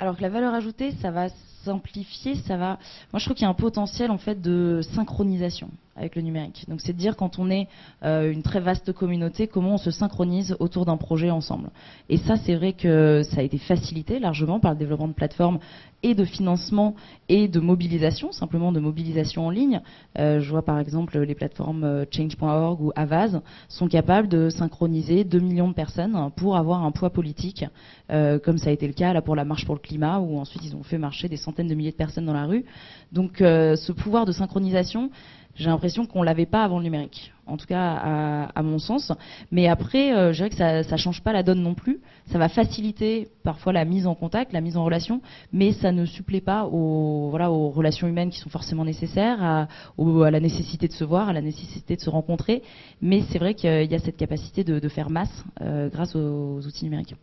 [0.00, 1.28] Alors que la valeur ajoutée, ça va
[1.64, 2.78] simplifier, ça va.
[3.12, 6.64] Moi, je trouve qu'il y a un potentiel en fait de synchronisation avec le numérique.
[6.68, 7.68] Donc, c'est de dire quand on est
[8.04, 11.70] euh, une très vaste communauté, comment on se synchronise autour d'un projet ensemble.
[12.08, 15.58] Et ça, c'est vrai que ça a été facilité largement par le développement de plateformes
[16.04, 16.94] et de financement
[17.28, 19.80] et de mobilisation, simplement de mobilisation en ligne.
[20.18, 25.24] Euh, je vois par exemple les plateformes euh, change.org ou Avaz sont capables de synchroniser
[25.24, 27.64] 2 millions de personnes pour avoir un poids politique,
[28.08, 30.64] comme ça a été le cas là pour la marche pour le climat, où ensuite
[30.64, 32.64] ils ont fait marcher des centaines de milliers de personnes dans la rue.
[33.10, 35.10] Donc euh, ce pouvoir de synchronisation,
[35.54, 39.12] j'ai l'impression qu'on l'avait pas avant le numérique, en tout cas à, mon sens.
[39.50, 42.00] Mais après, euh, je dirais que ça, ça change pas la donne non plus.
[42.26, 45.20] Ça va faciliter parfois la mise en contact, la mise en relation,
[45.52, 49.68] mais ça ne supplée pas aux, relations humaines qui sont forcément nécessaires, à,
[49.98, 52.62] la nécessité de se voir, à la nécessité de se rencontrer.
[53.02, 56.84] Mais c'est vrai qu'il y a cette capacité de, faire masse euh, grâce aux, outils
[56.84, 57.16] numériques.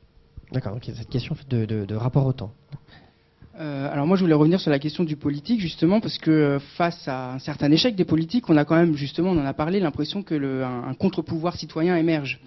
[0.51, 2.51] D'accord, donc cette question de rapport au temps.
[3.57, 6.59] Euh, alors moi je voulais revenir sur la question du politique justement parce que euh,
[6.77, 9.53] face à un certain échec des politiques, on a quand même justement, on en a
[9.53, 12.41] parlé, l'impression que le, un, un contre-pouvoir citoyen émerge.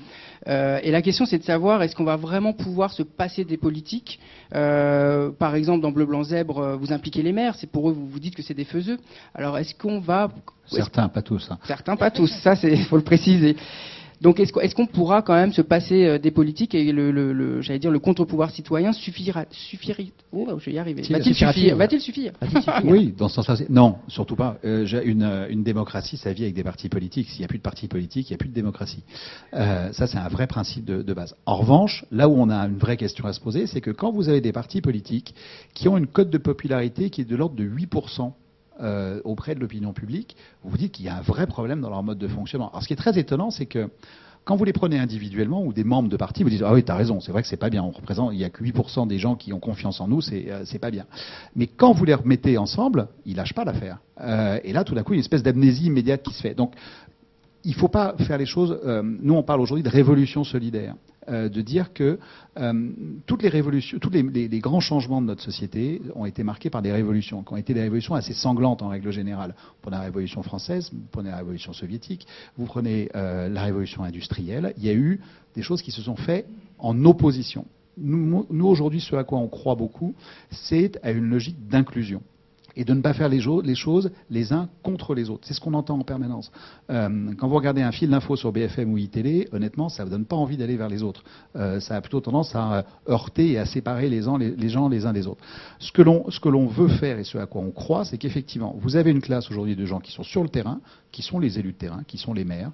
[0.49, 3.57] Euh, et la question c'est de savoir est-ce qu'on va vraiment pouvoir se passer des
[3.57, 4.21] politiques?
[4.55, 8.07] Euh, Par exemple dans Bleu Blanc Zèbre, vous impliquez les maires, c'est pour eux vous
[8.07, 8.99] vous dites que c'est des faiseux.
[9.35, 10.31] Alors est-ce qu'on va
[10.67, 11.49] Certains, pas tous.
[11.51, 11.59] Hein.
[11.65, 12.31] Certains, pas tous.
[12.43, 13.57] Ça c'est faut le préciser.
[14.21, 17.33] Donc est-ce qu'on est pourra quand même se passer euh, des politiques et le, le,
[17.33, 20.03] le j'allais dire le contre-pouvoir citoyen suffira, suffira
[20.33, 21.03] oh, je vais y arriver.
[21.03, 21.77] Va-t-il suffire?
[21.77, 22.33] Va-t-il suffire?
[22.85, 23.67] Oui, dans ce sens-là.
[23.69, 24.59] Non, surtout pas.
[24.65, 27.29] Euh, une, une démocratie, ça vit avec des partis politiques.
[27.29, 29.03] S'il n'y a plus de partis politiques, il n'y a plus de démocratie.
[29.55, 31.35] Euh, ça, c'est un vrai principe de, de, base.
[31.47, 34.11] En revanche, là où on a une vraie question à se poser, c'est que quand
[34.11, 35.35] vous avez des partis politiques
[35.75, 37.89] qui ont une cote de popularité qui est de l'ordre de 8
[38.81, 41.91] euh, auprès de l'opinion publique, vous vous dites qu'il y a un vrai problème dans
[41.91, 42.71] leur mode de fonctionnement.
[42.71, 43.91] Alors ce qui est très étonnant, c'est que
[44.49, 46.97] Quand vous les prenez individuellement ou des membres de partis, vous dites ah oui, t'as
[46.97, 47.83] raison, c'est vrai que c'est pas bien.
[47.83, 50.47] On représente, il y a que 8% des gens qui ont confiance en nous, c'est
[50.49, 51.05] euh, pas bien.
[51.55, 53.99] Mais quand vous les remettez ensemble, ils lâchent pas l'affaire.
[54.23, 56.41] Euh, et là, tout d'un coup, il y a une espèce d'amnésie immédiate qui se
[56.41, 56.55] fait.
[56.55, 56.73] Donc,
[57.65, 58.79] il ne faut pas faire les choses.
[58.85, 60.95] euh, nous, on parle aujourd'hui de révolution solidaire,
[61.29, 62.19] euh, de dire que
[62.59, 62.91] euh,
[63.27, 64.23] toutes les révolutions, tous les,
[64.61, 67.81] grands changements de notre société ont été marqués par des révolutions, qui ont été des
[67.81, 69.55] révolutions assez sanglantes en règle générale.
[69.59, 74.73] Vous prenez la révolution française, vous prenez la révolution soviétique, vous prenez la révolution industrielle.
[74.77, 75.21] Il y a eu
[75.55, 76.47] des choses qui se sont faites
[76.79, 77.67] en opposition.
[77.97, 80.15] Nous, nous, aujourd'hui, ce à quoi on croit beaucoup,
[80.51, 82.23] c'est à une logique d'inclusion
[82.79, 83.41] et de ne pas faire les,
[83.75, 85.47] choses les uns contre les autres.
[85.47, 86.53] C'est ce qu'on entend en permanence.
[86.91, 90.15] Euh, quand vous regardez un fil d'info sur BFM ou iTélé, honnêtement, ça ne vous
[90.15, 91.25] donne pas envie d'aller vers les autres.
[91.57, 95.13] Euh, ça a plutôt tendance à euh, heurter et à séparer les, gens les uns
[95.13, 95.43] des autres.
[95.81, 99.11] Ce que l'on veut faire et ce à quoi on croit, c'est qu'effectivement, vous avez
[99.11, 101.79] une classe aujourd'hui de gens qui sont sur le terrain, qui sont les élus de
[101.79, 102.71] terrain, qui sont les maires,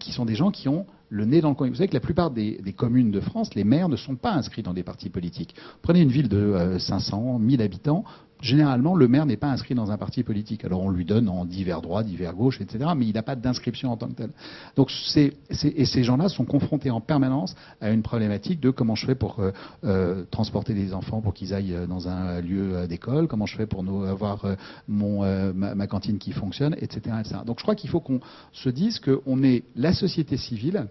[0.00, 1.68] qui sont des gens qui ont le nez dans le coin.
[1.68, 4.62] Vous savez que la plupart des, communes de France, les maires ne sont pas inscrits
[4.62, 5.54] dans des partis politiques.
[5.82, 8.04] Prenez une ville de euh, 500, 1000 habitants.
[8.44, 10.66] Généralement, le maire n'est pas inscrit dans un parti politique.
[10.66, 12.90] Alors on lui donne en divers droits, divers gauches, etc.
[12.94, 14.30] Mais il n'a pas d'inscription en tant que tel.
[14.76, 19.40] Donc ces gens-là sont confrontés en permanence à une problématique de comment je fais pour
[19.40, 19.52] euh,
[19.84, 23.64] euh, transporter les enfants pour qu'ils aillent euh, dans un lieu d'école, comment je fais
[23.64, 24.44] pour avoir
[24.88, 27.36] ma cantine qui fonctionne, etc., etc.
[27.46, 28.20] Donc je crois qu'il faut qu'on
[28.52, 30.86] se dise qu'on est la société civile.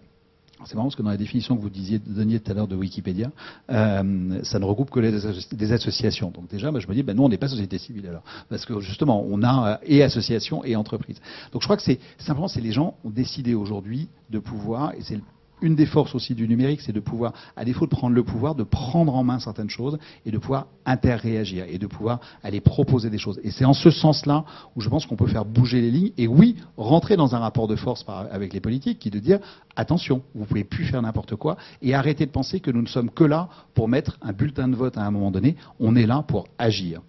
[0.65, 2.75] C'est marrant parce que dans la définition que vous disiez, donniez tout à l'heure de
[2.75, 3.31] Wikipédia,
[3.69, 5.11] euh, ça ne regroupe que les
[5.51, 6.31] des associations.
[6.31, 8.65] Donc déjà, moi, je me dis, ben, nous, on n'est pas société civile alors, parce
[8.65, 11.19] que justement, on a euh, et associations et entreprises.
[11.51, 15.01] Donc je crois que c'est simplement, c'est les gens ont décidé aujourd'hui de pouvoir, et
[15.01, 15.19] c'est
[15.61, 18.55] une des forces aussi du numérique, c'est de pouvoir, à défaut de prendre le pouvoir,
[18.55, 23.09] de prendre en main certaines choses et de pouvoir interréagir et de pouvoir aller proposer
[23.09, 23.39] des choses.
[23.43, 24.43] Et c'est en ce sens-là
[24.75, 27.67] où je pense qu'on peut faire bouger les lignes et oui, rentrer dans un rapport
[27.67, 29.39] de force avec les politiques qui est de dire
[29.75, 33.09] attention, vous pouvez plus faire n'importe quoi et arrêter de penser que nous ne sommes
[33.09, 35.55] que là pour mettre un bulletin de vote à un moment donné.
[35.79, 37.01] On est là pour agir.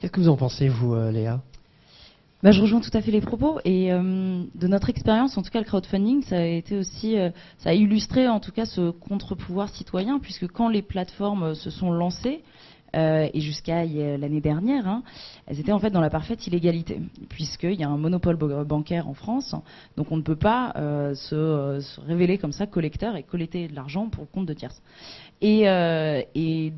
[0.00, 1.40] Qu'est-ce que vous en pensez, vous, euh, Léa?
[2.40, 5.50] Bah, je rejoins tout à fait les propos et euh, de notre expérience, en tout
[5.50, 8.90] cas le crowdfunding, ça a été aussi, euh, ça a illustré en tout cas ce
[8.92, 12.44] contre-pouvoir citoyen, puisque quand les plateformes euh, se sont lancées
[12.98, 15.02] euh, et jusqu'à l'année dernière, hein,
[15.46, 19.14] elles étaient en fait dans la parfaite illégalité, puisqu'il y a un monopole bancaire en
[19.14, 19.54] France,
[19.96, 23.68] donc on ne peut pas euh, se, euh, se révéler comme ça collecteur et collecter
[23.68, 24.82] de l'argent pour compte de tierces.
[25.40, 25.62] Et,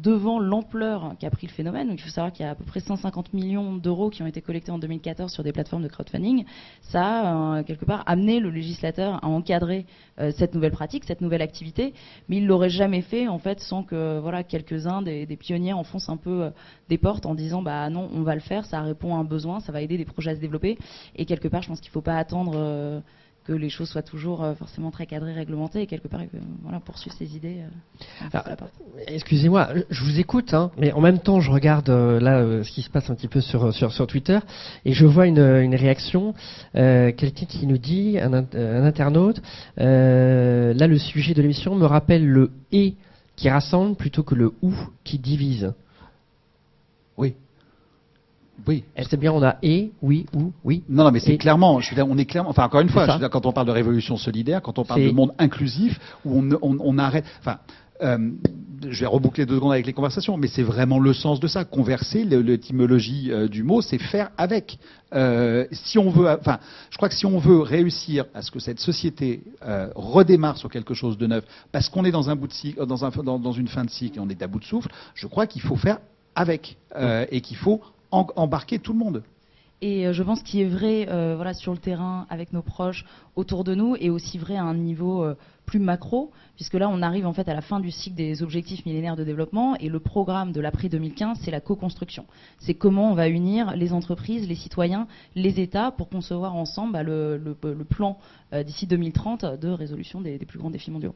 [0.03, 2.81] devant l'ampleur qu'a pris le phénomène, il faut savoir qu'il y a à peu près
[2.81, 6.45] 150 millions d'euros qui ont été collectés en 2014 sur des plateformes de crowdfunding,
[6.83, 9.87] ça a quelque part amené le législateur à encadrer
[10.37, 11.95] cette nouvelle pratique, cette nouvelle activité,
[12.29, 16.10] mais il l'aurait jamais fait en fait sans que voilà quelques-uns des, des pionniers enfoncent
[16.11, 16.51] un peu euh,
[16.89, 19.61] des portes en disant bah non on va le faire, ça répond à un besoin,
[19.61, 20.79] ça va aider des projets à se développer
[21.17, 23.01] et quelque part je pense qu'il ne faut pas attendre euh,
[23.47, 26.21] que les choses soient toujours euh, forcément très cadrées, réglementées et quelque part
[26.63, 27.61] voilà poursuivre ses idées.
[27.63, 28.39] euh.
[29.09, 32.71] Excusez-moi, je vous écoute, hein, mais en même temps, je regarde euh, là euh, ce
[32.71, 34.39] qui se passe un petit peu sur, sur, sur Twitter
[34.85, 36.35] et je vois une, une réaction.
[36.75, 39.41] Quelqu'un qui nous dit, un, int- un internaute,
[39.79, 42.95] là, le sujet de l'émission me rappelle le et
[43.37, 45.73] qui rassemble plutôt que le ou qui divise.
[48.67, 48.85] Oui.
[49.09, 50.83] C'est bien, on a et, oui, ou, oui.
[50.89, 53.03] Non, non, mais c'est clairement, je veux dire, on est clairement, enfin encore une fois,
[53.03, 53.13] C'est ça.
[53.13, 55.99] je veux dire, quand on parle de révolution solidaire, quand on parle de monde inclusif,
[56.25, 57.59] où on, on- on arrête, enfin,
[58.03, 58.31] euh,
[58.89, 61.65] je vais reboucler deux secondes avec les conversations, mais c'est vraiment le sens de ça.
[61.67, 64.79] Converser, l'étymologie euh, du mot, c'est faire avec.
[65.13, 66.59] Euh, si on veut, enfin,
[66.91, 69.43] je crois que si on veut réussir à ce que cette société
[69.95, 73.05] redémarre sur quelque chose de neuf, parce qu'on est dans un bout de cycle, dans,
[73.05, 75.27] un, dans, dans une fin de cycle et on est à bout de souffle, je
[75.27, 75.99] crois qu'il faut faire
[76.35, 76.77] avec
[77.31, 77.81] et qu'il faut
[78.11, 79.23] embarquer tout le monde.
[79.83, 83.07] Et euh, je pense qu'il est vrai euh, voilà, sur le terrain, avec nos proches,
[83.35, 87.01] autour de nous, et aussi vrai à un niveau euh, plus macro, puisque là, on
[87.01, 89.99] arrive en fait à la fin du cycle des objectifs millénaires de développement, et le
[89.99, 92.27] programme de l'après 2015, c'est la co-construction.
[92.59, 97.03] C'est comment on va unir les entreprises, les citoyens, les États, pour concevoir ensemble bah,
[97.03, 97.57] le,
[97.89, 98.19] plan
[98.53, 101.15] d'ici 2030 de résolution des plus grands défis mondiaux.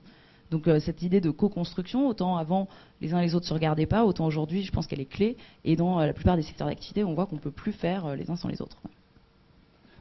[0.51, 2.69] Donc euh, cette idée de co-construction, autant avant
[3.01, 5.37] les uns les autres se regardaient pas, autant aujourd'hui, je pense qu'elle est clé.
[5.65, 8.17] Et dans euh, la plupart des secteurs d'activité, on voit qu'on peut plus faire euh,
[8.17, 8.79] les uns sans les autres.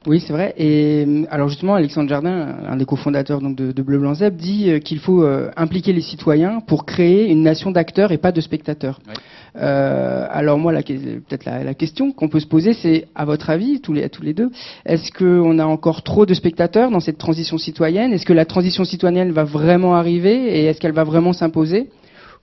[0.05, 0.53] Oui, c'est vrai.
[0.57, 4.35] Et euh, alors justement, Alexandre Jardin, un des cofondateurs donc, de, de Bleu Blanc Zeb,
[4.35, 8.33] dit euh, qu'il faut euh, impliquer les citoyens pour créer une nation d'acteurs et pas
[8.33, 8.99] de spectateurs.
[9.07, 9.13] Ouais.
[9.55, 13.79] Euh, alors moi, peut-être la, la question qu'on peut se poser, c'est à votre avis,
[13.79, 14.49] tous les, à tous les deux,
[14.85, 18.11] est-ce qu'on a encore trop de spectateurs dans cette transition citoyenne?
[18.11, 21.89] Est-ce que la transition citoyenne va vraiment arriver et est-ce qu'elle va vraiment s'imposer?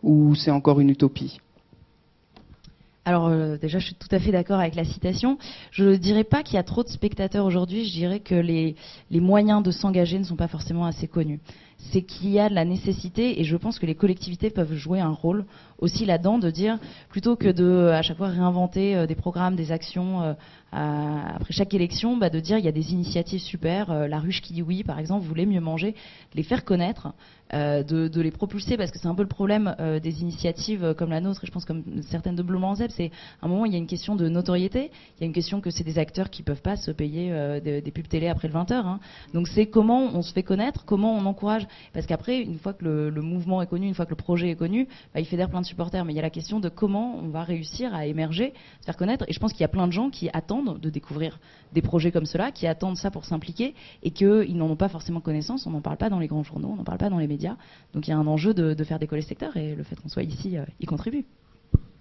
[0.03, 1.41] Ou c'est encore une utopie?
[3.05, 5.39] Alors euh, déjà, je suis tout à fait d'accord avec la citation.
[5.71, 8.77] Je ne dirais pas qu'il y a trop de spectateurs aujourd'hui, je dirais que les,
[9.11, 11.41] moyens de s'engager ne sont pas forcément assez connus.
[11.79, 15.11] C'est qu'il y a la nécessité, et je pense que les collectivités peuvent jouer un
[15.11, 15.47] rôle
[15.81, 16.79] aussi là-dedans, de dire,
[17.09, 20.35] plutôt que de à chaque fois réinventer euh, des programmes, des actions euh,
[20.73, 24.41] après chaque élection, bah, de dire il y a des initiatives super, euh, la ruche
[24.41, 25.95] qui dit oui par exemple, vous voulez mieux manger,
[26.35, 27.13] les faire connaître,
[27.53, 30.95] euh, de, les propulser, parce que c'est un peu le problème euh, des initiatives euh,
[30.95, 33.11] comme la nôtre, et je pense comme certaines de Bleu Zeb, c'est
[33.43, 35.61] à un moment il y a une question de notoriété, il y a une question
[35.61, 38.55] que c'est des acteurs qui peuvent pas se payer euh, des, pubs télé après le
[38.55, 38.75] 20h.
[38.75, 39.01] hein.
[39.35, 42.85] Donc c'est comment on se fait connaître, comment on encourage, parce qu'après une fois que
[42.85, 45.61] le, mouvement est connu, une fois que le projet est connu, bah, il fédère plein
[45.61, 45.67] de
[46.05, 48.97] mais il y a la question de comment on va réussir à émerger, se faire
[48.97, 51.39] connaître, et je pense qu'il y a plein de gens qui attendent de découvrir
[51.73, 55.21] des projets comme cela, qui attendent ça pour s'impliquer, et qu'ils n'en ont pas forcément
[55.21, 57.29] connaissance, on n'en parle pas dans les grands journaux, on n'en parle pas dans les
[57.29, 57.57] médias,
[57.95, 60.01] donc il y a un enjeu de, de faire décoller ce secteur, et le fait
[60.01, 61.25] qu'on soit ici euh, y contribue.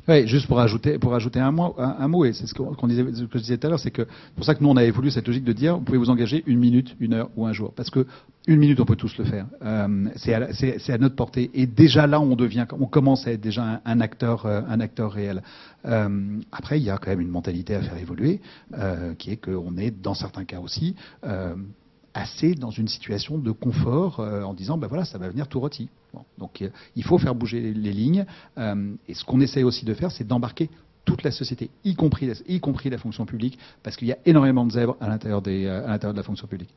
[0.09, 3.05] Oui, juste pour ajouter, pour ajouter un, mot, un, mot, et c'est ce qu'on disait,
[3.13, 4.83] ce que je disais tout à l'heure, c'est que pour ça que nous on a
[4.83, 7.53] évolué cette logique de dire vous pouvez vous engager une minute, une heure ou un
[7.53, 8.07] jour, parce que
[8.47, 12.19] une minute on peut tous le faire, Euh, c'est à, notre portée, et déjà là
[12.19, 15.43] on devient, on commence à être déjà un, acteur, euh, un acteur réel.
[15.85, 18.41] Euh, après il y a quand même une mentalité à faire évoluer,
[19.19, 20.95] qui est qu'on est dans certains cas aussi.
[22.13, 25.59] Assez dans une situation de confort euh, en disant ben voilà ça va venir tout
[25.59, 25.89] rôti.
[26.37, 28.25] Donc euh, il faut faire bouger les, lignes
[28.57, 30.69] euh, et ce qu'on essaye aussi de faire c'est d'embarquer
[31.05, 34.17] toute la société, y compris la, y compris la fonction publique, parce qu'il y a
[34.25, 36.69] énormément de zèbres à l'intérieur des, à l'intérieur de la fonction publique.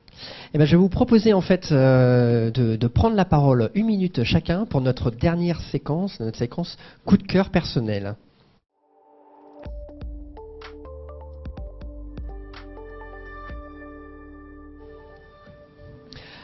[0.55, 4.24] Eh ben, je vais vous proposer en fait de, de prendre la parole une minute
[4.24, 8.16] chacun pour notre dernière séquence, notre séquence coup de cœur personnel.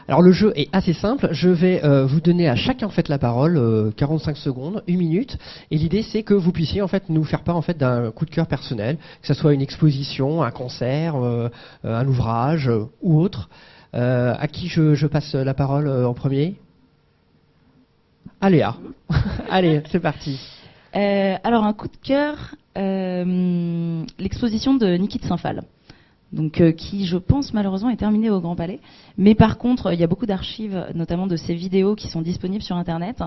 [0.08, 1.28] Alors le jeu est assez simple.
[1.32, 4.96] Je vais euh, vous donner à chacun en fait la parole, euh, 45 secondes, une
[4.96, 5.36] minute,
[5.70, 8.24] et l'idée c'est que vous puissiez en fait nous faire part en fait d'un coup
[8.24, 11.50] de cœur personnel, que ce soit une exposition, un concert, euh,
[11.84, 13.50] euh, un ouvrage euh, ou autre.
[13.94, 16.56] Euh, à qui je, passe la parole euh, en premier?
[18.40, 18.66] Allez,
[19.50, 20.40] Allez, c'est parti.
[20.94, 25.62] Euh, alors un coup de cœur, euh, l'exposition de Niki de Saint-Phal.
[26.30, 28.80] Donc, euh, qui, je pense, malheureusement, est terminée au Grand Palais.
[29.16, 32.62] Mais par contre, il y a beaucoup d'archives, notamment de ces vidéos qui sont disponibles
[32.62, 33.20] sur Internet.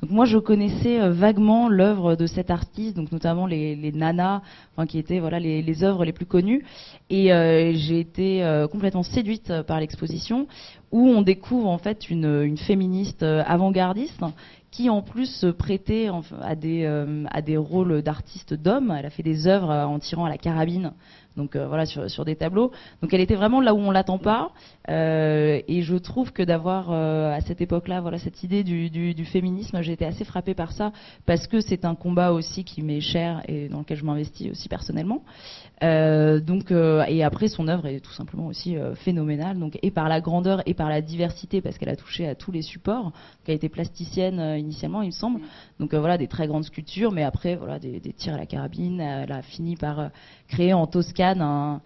[0.00, 4.40] Donc, moi, je connaissais euh, vaguement l'œuvre de cet artiste, donc notamment les, nanas,
[4.88, 6.64] qui étaient voilà les, œuvres les plus connues.
[7.10, 10.46] Et euh, j'ai été euh, complètement séduite euh, par l'exposition,
[10.92, 14.22] où on découvre en fait une, féministe euh, avant-gardiste
[14.70, 16.10] qui en plus se prêtait
[16.42, 18.94] à des, euh, à des rôles d'artistes d'hommes.
[18.96, 20.92] Elle a fait des œuvres euh, en tirant à la carabine,
[21.36, 22.70] donc euh, voilà sur, sur des tableaux.
[23.02, 24.50] Donc elle était vraiment là où on l'attend pas.
[24.88, 29.80] Euh, et je trouve que d'avoir euh, à cette époque-là, voilà cette idée du, féminisme,
[29.82, 30.92] j'ai été assez frappée par ça
[31.24, 34.68] parce que c'est un combat aussi qui m'est cher et dans lequel je m'investis aussi
[34.68, 35.22] personnellement.
[35.82, 40.22] Euh, donc et après son œuvre est tout simplement aussi phénoménale donc et par la
[40.22, 43.12] grandeur et par la diversité parce qu'elle a touché à tous les supports
[43.44, 45.40] elle a été plasticienne initialement il me semble
[45.78, 49.32] donc voilà des très grandes sculptures mais après voilà des, tirs à la carabine elle
[49.32, 50.10] a fini par
[50.48, 51.82] créer en Toscane un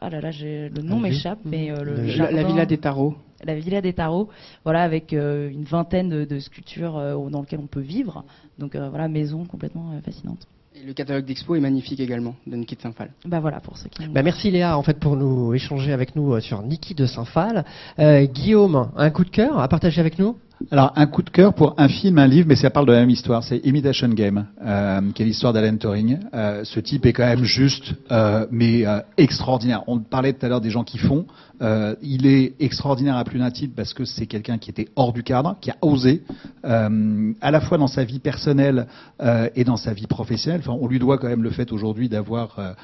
[0.00, 2.78] ah là là le nom m'échappe mais euh, le Le- La, jardin- la Villa des
[2.78, 3.14] Tarots.
[3.44, 4.28] la Villa des Tarots,
[4.64, 8.24] voilà, avec euh, une vingtaine de, de sculptures euh, dans lesquelles on peut vivre.
[8.58, 10.46] Donc euh, voilà, maison complètement euh, fascinante.
[10.78, 13.10] Et le catalogue d'expo est magnifique également, de Niki de Saint-Phal.
[13.24, 14.06] Bah voilà, pour ceux qui.
[14.08, 17.64] Bah, merci Léa en fait pour nous échanger avec nous sur Niki de Saint-Phal.
[17.98, 20.36] Euh, Guillaume, un coup de cœur à partager avec nous?
[20.72, 23.00] Alors, un coup de cœur pour un film, un livre, mais ça parle de la
[23.00, 23.44] même histoire.
[23.44, 26.18] C'est Imitation Game, euh, qui est l'histoire d'Alan Turing.
[26.34, 28.84] Euh, ce type est quand même juste, euh, mais
[29.16, 29.84] extraordinaire.
[29.86, 31.26] On parlait tout à l'heure des gens qui font.
[31.62, 35.12] Euh, il est extraordinaire à plus d'un titre parce que c'est quelqu'un qui était hors
[35.12, 36.22] du cadre, qui a osé,
[36.64, 38.86] euh, à la fois dans sa vie personnelle
[39.22, 40.60] euh, et dans sa vie professionnelle.
[40.60, 42.76] Enfin, on lui doit quand même le fait aujourd'hui d'avoir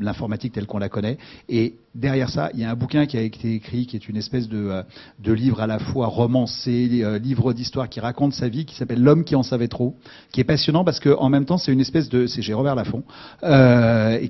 [0.00, 1.18] l'informatique telle qu'on la connaît.
[1.48, 4.16] Et derrière ça, il y a un bouquin qui a été écrit, qui est une
[4.16, 4.84] espèce de,
[5.24, 6.88] livre à la fois romancé,
[7.22, 9.96] livre d'histoire qui raconte sa vie, qui s'appelle L'homme qui en savait trop,
[10.32, 12.74] qui est passionnant parce que en même temps, c'est une espèce de, c'est chez Robert
[12.74, 13.04] Laffont,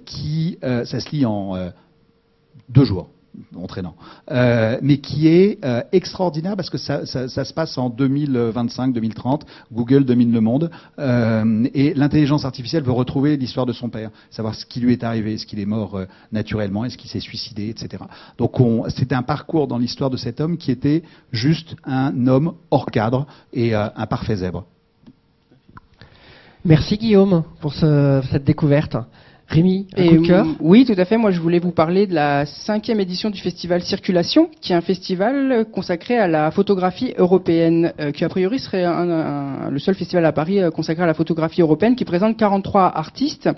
[0.05, 1.71] qui, ça se lit en
[2.69, 3.09] deux jours
[3.57, 3.95] entraînant,
[4.31, 9.43] euh, mais qui est euh, extraordinaire parce que ça, se passe en 2025-2030.
[9.73, 14.55] Google domine le monde euh, et l'intelligence artificielle veut retrouver l'histoire de son père, savoir
[14.55, 16.01] ce qui lui est arrivé, est-ce qu'il est mort
[16.33, 18.03] naturellement, est-ce qu'il s'est suicidé, etc.
[18.39, 22.55] Donc on- c'était un parcours dans l'histoire de cet homme qui était juste un homme
[22.71, 24.65] hors cadre et un parfait zèbre.
[26.65, 28.97] Merci Guillaume pour ce- cette découverte.
[29.49, 30.47] Rémi, un Et, coup de cœur?
[30.59, 31.17] Oui, tout à fait.
[31.17, 34.81] Moi, je voulais vous parler de la cinquième édition du festival Circulation, qui est un
[34.81, 39.95] festival consacré à la photographie européenne, euh, qui a priori serait un- un- le seul
[39.95, 43.49] festival à Paris euh, consacré à la photographie européenne, qui présente 43 artistes.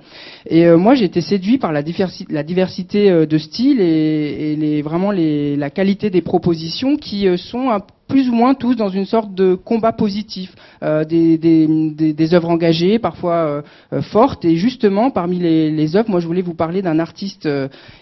[0.46, 4.52] Et euh, moi, j'ai été séduit par la, diversi- la diversité euh, de styles et,
[4.52, 8.54] et les, vraiment les, la qualité des propositions qui euh, sont un plus ou moins
[8.54, 11.66] tous dans une sorte de combat positif, euh, des, des,
[12.12, 14.44] des, œuvres engagées, parfois euh, euh, fortes.
[14.44, 17.48] Et justement, parmi les, les œuvres, moi je voulais vous parler d'un artiste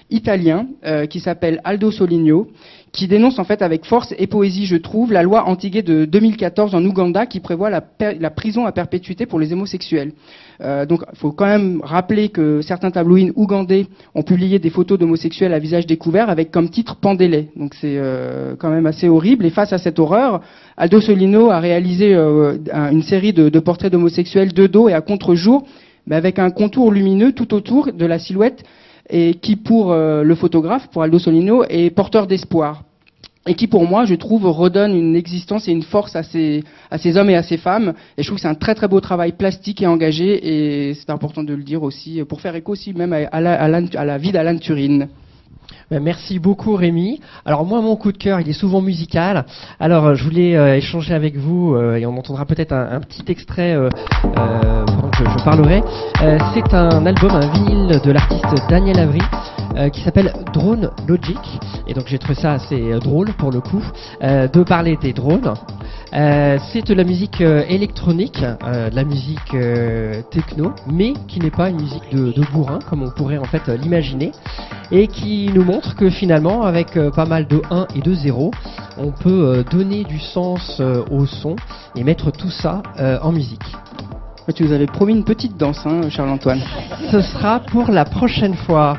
[0.08, 0.66] italien
[1.10, 2.48] qui s'appelle Aldo Soligno,
[2.96, 6.74] qui dénonce en fait avec force et poésie, je trouve, la loi antiguée de 2014
[6.74, 7.82] en Ouganda qui prévoit la,
[8.30, 10.12] prison à perpétuité pour les homosexuels.
[10.62, 14.98] Euh, donc, il faut quand même rappeler que certains tabloïds ougandais ont publié des photos
[14.98, 17.50] d'homosexuels à visage découvert avec comme titre Pendez-les.
[17.54, 19.44] Donc, c'est euh, quand même assez horrible.
[19.44, 20.40] Et face à cette horreur,
[20.78, 25.02] Aldo Solino a réalisé euh, un- une série de, portraits d'homosexuels de dos et à
[25.02, 25.66] contre-jour,
[26.06, 28.62] mais avec un contour lumineux tout autour de la silhouette
[29.10, 32.85] et qui, pour le photographe, pour Aldo Solino, est porteur d'espoir
[33.46, 36.98] et qui pour moi, je trouve, redonne une existence et une force à ces, à
[36.98, 37.94] ces hommes et à ces femmes.
[38.18, 41.10] Et je trouve que c'est un très très beau travail plastique et engagé, et c'est
[41.10, 44.18] important de le dire aussi, pour faire écho aussi même à, à la, à la-
[44.18, 45.06] vie d'Alan Turing.
[45.88, 47.20] Ben, Merci beaucoup Rémi.
[47.44, 49.44] Alors moi mon coup de cœur il est souvent musical.
[49.78, 53.22] Alors euh, je voulais euh, échanger avec vous euh, et on entendra peut-être un, petit
[53.28, 53.88] extrait euh,
[54.24, 55.82] pendant que je, parlerai.
[56.54, 59.20] C'est un album, un vinyle de l'artiste Daniel Avery
[59.76, 61.38] euh, qui s'appelle Drone Logic.
[61.86, 63.84] Et donc j'ai trouvé ça assez drôle pour le coup
[64.20, 65.54] de parler des drones.
[66.10, 69.54] C'est de la musique électronique, de la musique
[70.30, 73.68] techno, mais qui n'est pas une musique de, de bourrin comme on pourrait en fait
[73.68, 74.32] l'imaginer
[74.90, 78.50] et qui nous montre que finalement, avec euh, pas mal de 1 et de 0,
[78.98, 81.56] on peut euh, donner du sens euh, au son
[81.94, 82.82] et mettre tout ça
[83.22, 83.64] en musique.
[84.54, 86.60] Tu nous avais promis une petite danse, hein, Charles-Antoine.
[87.10, 88.98] Ce sera pour la prochaine fois.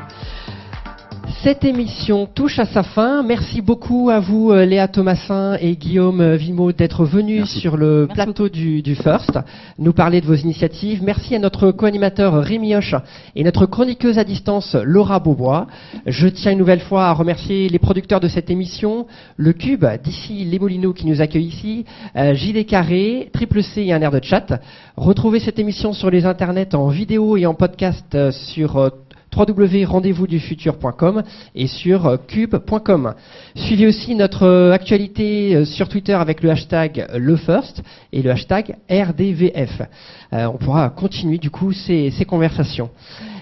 [1.30, 3.22] Cette émission touche à sa fin.
[3.22, 7.60] Merci beaucoup à vous, euh, Léa Thomasin et Guillaume euh, Vimo, d'être venus Merci.
[7.60, 9.38] sur le Merci plateau du, du First,
[9.78, 11.02] nous parler de vos initiatives.
[11.02, 12.94] Merci à notre co-animateur Rémi Hoche
[13.36, 15.66] et notre chroniqueuse à distance Laura Beaubois.
[16.06, 19.06] Je tiens une nouvelle fois à remercier les producteurs de cette émission,
[19.36, 21.84] le Cube, d'ici Les Molinos qui nous accueille ici,
[22.16, 24.60] euh, JD Carré, Triple C et un air de chat.
[24.96, 28.88] Retrouvez cette émission sur les internets en vidéo et en podcast euh, sur euh,
[29.38, 31.22] www.rendez-vous-du-futur.com
[31.54, 33.14] et sur euh, cube.com.
[33.54, 37.82] Suivez aussi notre euh, actualité euh, sur Twitter avec le hashtag LeFirst
[38.12, 39.82] et le hashtag RDVF.
[40.32, 42.90] On pourra continuer du coup ces conversations.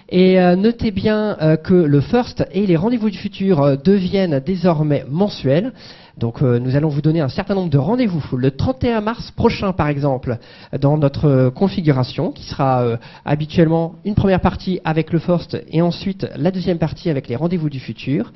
[0.09, 4.39] Et euh, notez bien euh, que le First et les rendez-vous du futur euh, deviennent
[4.39, 5.73] désormais mensuels.
[6.17, 8.25] Donc nous allons vous donner un certain nombre de rendez-vous.
[8.39, 10.39] Le 31 mars prochain, par exemple,
[10.81, 12.97] dans notre configuration, qui sera
[13.27, 17.69] habituellement une première partie avec le First et ensuite la deuxième partie avec les rendez-vous
[17.69, 18.33] du futur,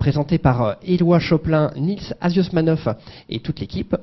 [0.00, 2.96] présentés par Éloi Choplin, Nils Asiosmanov
[3.28, 3.94] et toute l'équipe.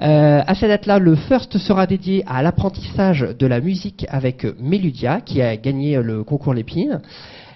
[0.00, 5.20] Euh, à cette date-là, le First sera dédié à l'apprentissage de la musique avec Meludia,
[5.20, 7.00] qui a gagné le concours Lépine.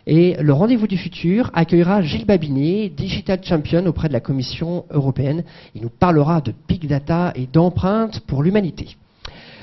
[0.09, 5.45] Et le rendez-vous du futur accueillera Gilles Babinet, Digital Champion auprès de la Commission européenne.
[5.77, 8.97] Il nous parlera de big data et d'empreintes pour l'humanité.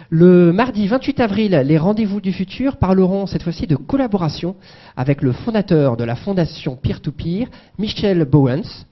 [0.10, 4.56] Le mardi 28 avril, les rendez-vous du futur parleront cette fois-ci de collaboration
[4.96, 8.86] avec le fondateur de la fondation Peer-to-Peer, Michel Bowens.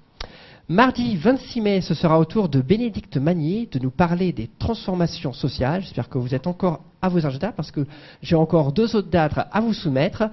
[0.70, 5.32] Mardi 26 mai, ce sera au tour de Bénédicte Magnier de nous parler des transformations
[5.32, 5.82] sociales.
[5.82, 7.88] J'espère que vous êtes encore à vos agendas parce que
[8.22, 10.24] j'ai encore deux autres dates à vous soumettre.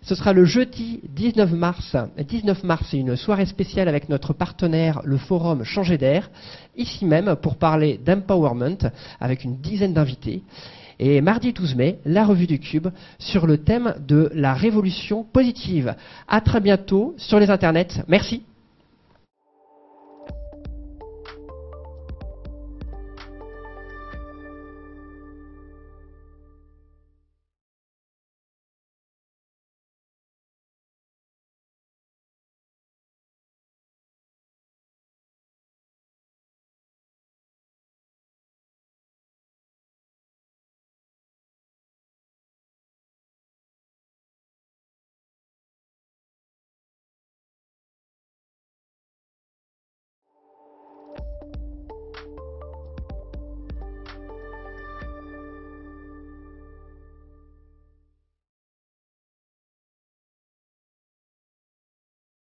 [0.00, 1.96] Ce sera le jeudi 19 mars.
[2.16, 6.30] 19 mars, c'est une soirée spéciale avec notre partenaire, le forum Changer d'air,
[6.78, 10.44] ici même pour parler d'empowerment avec une dizaine d'invités.
[10.98, 15.94] Et mardi 12 mai, la revue du Cube sur le thème de la révolution positive.
[16.26, 18.02] À très bientôt sur les internets.
[18.08, 18.44] Merci.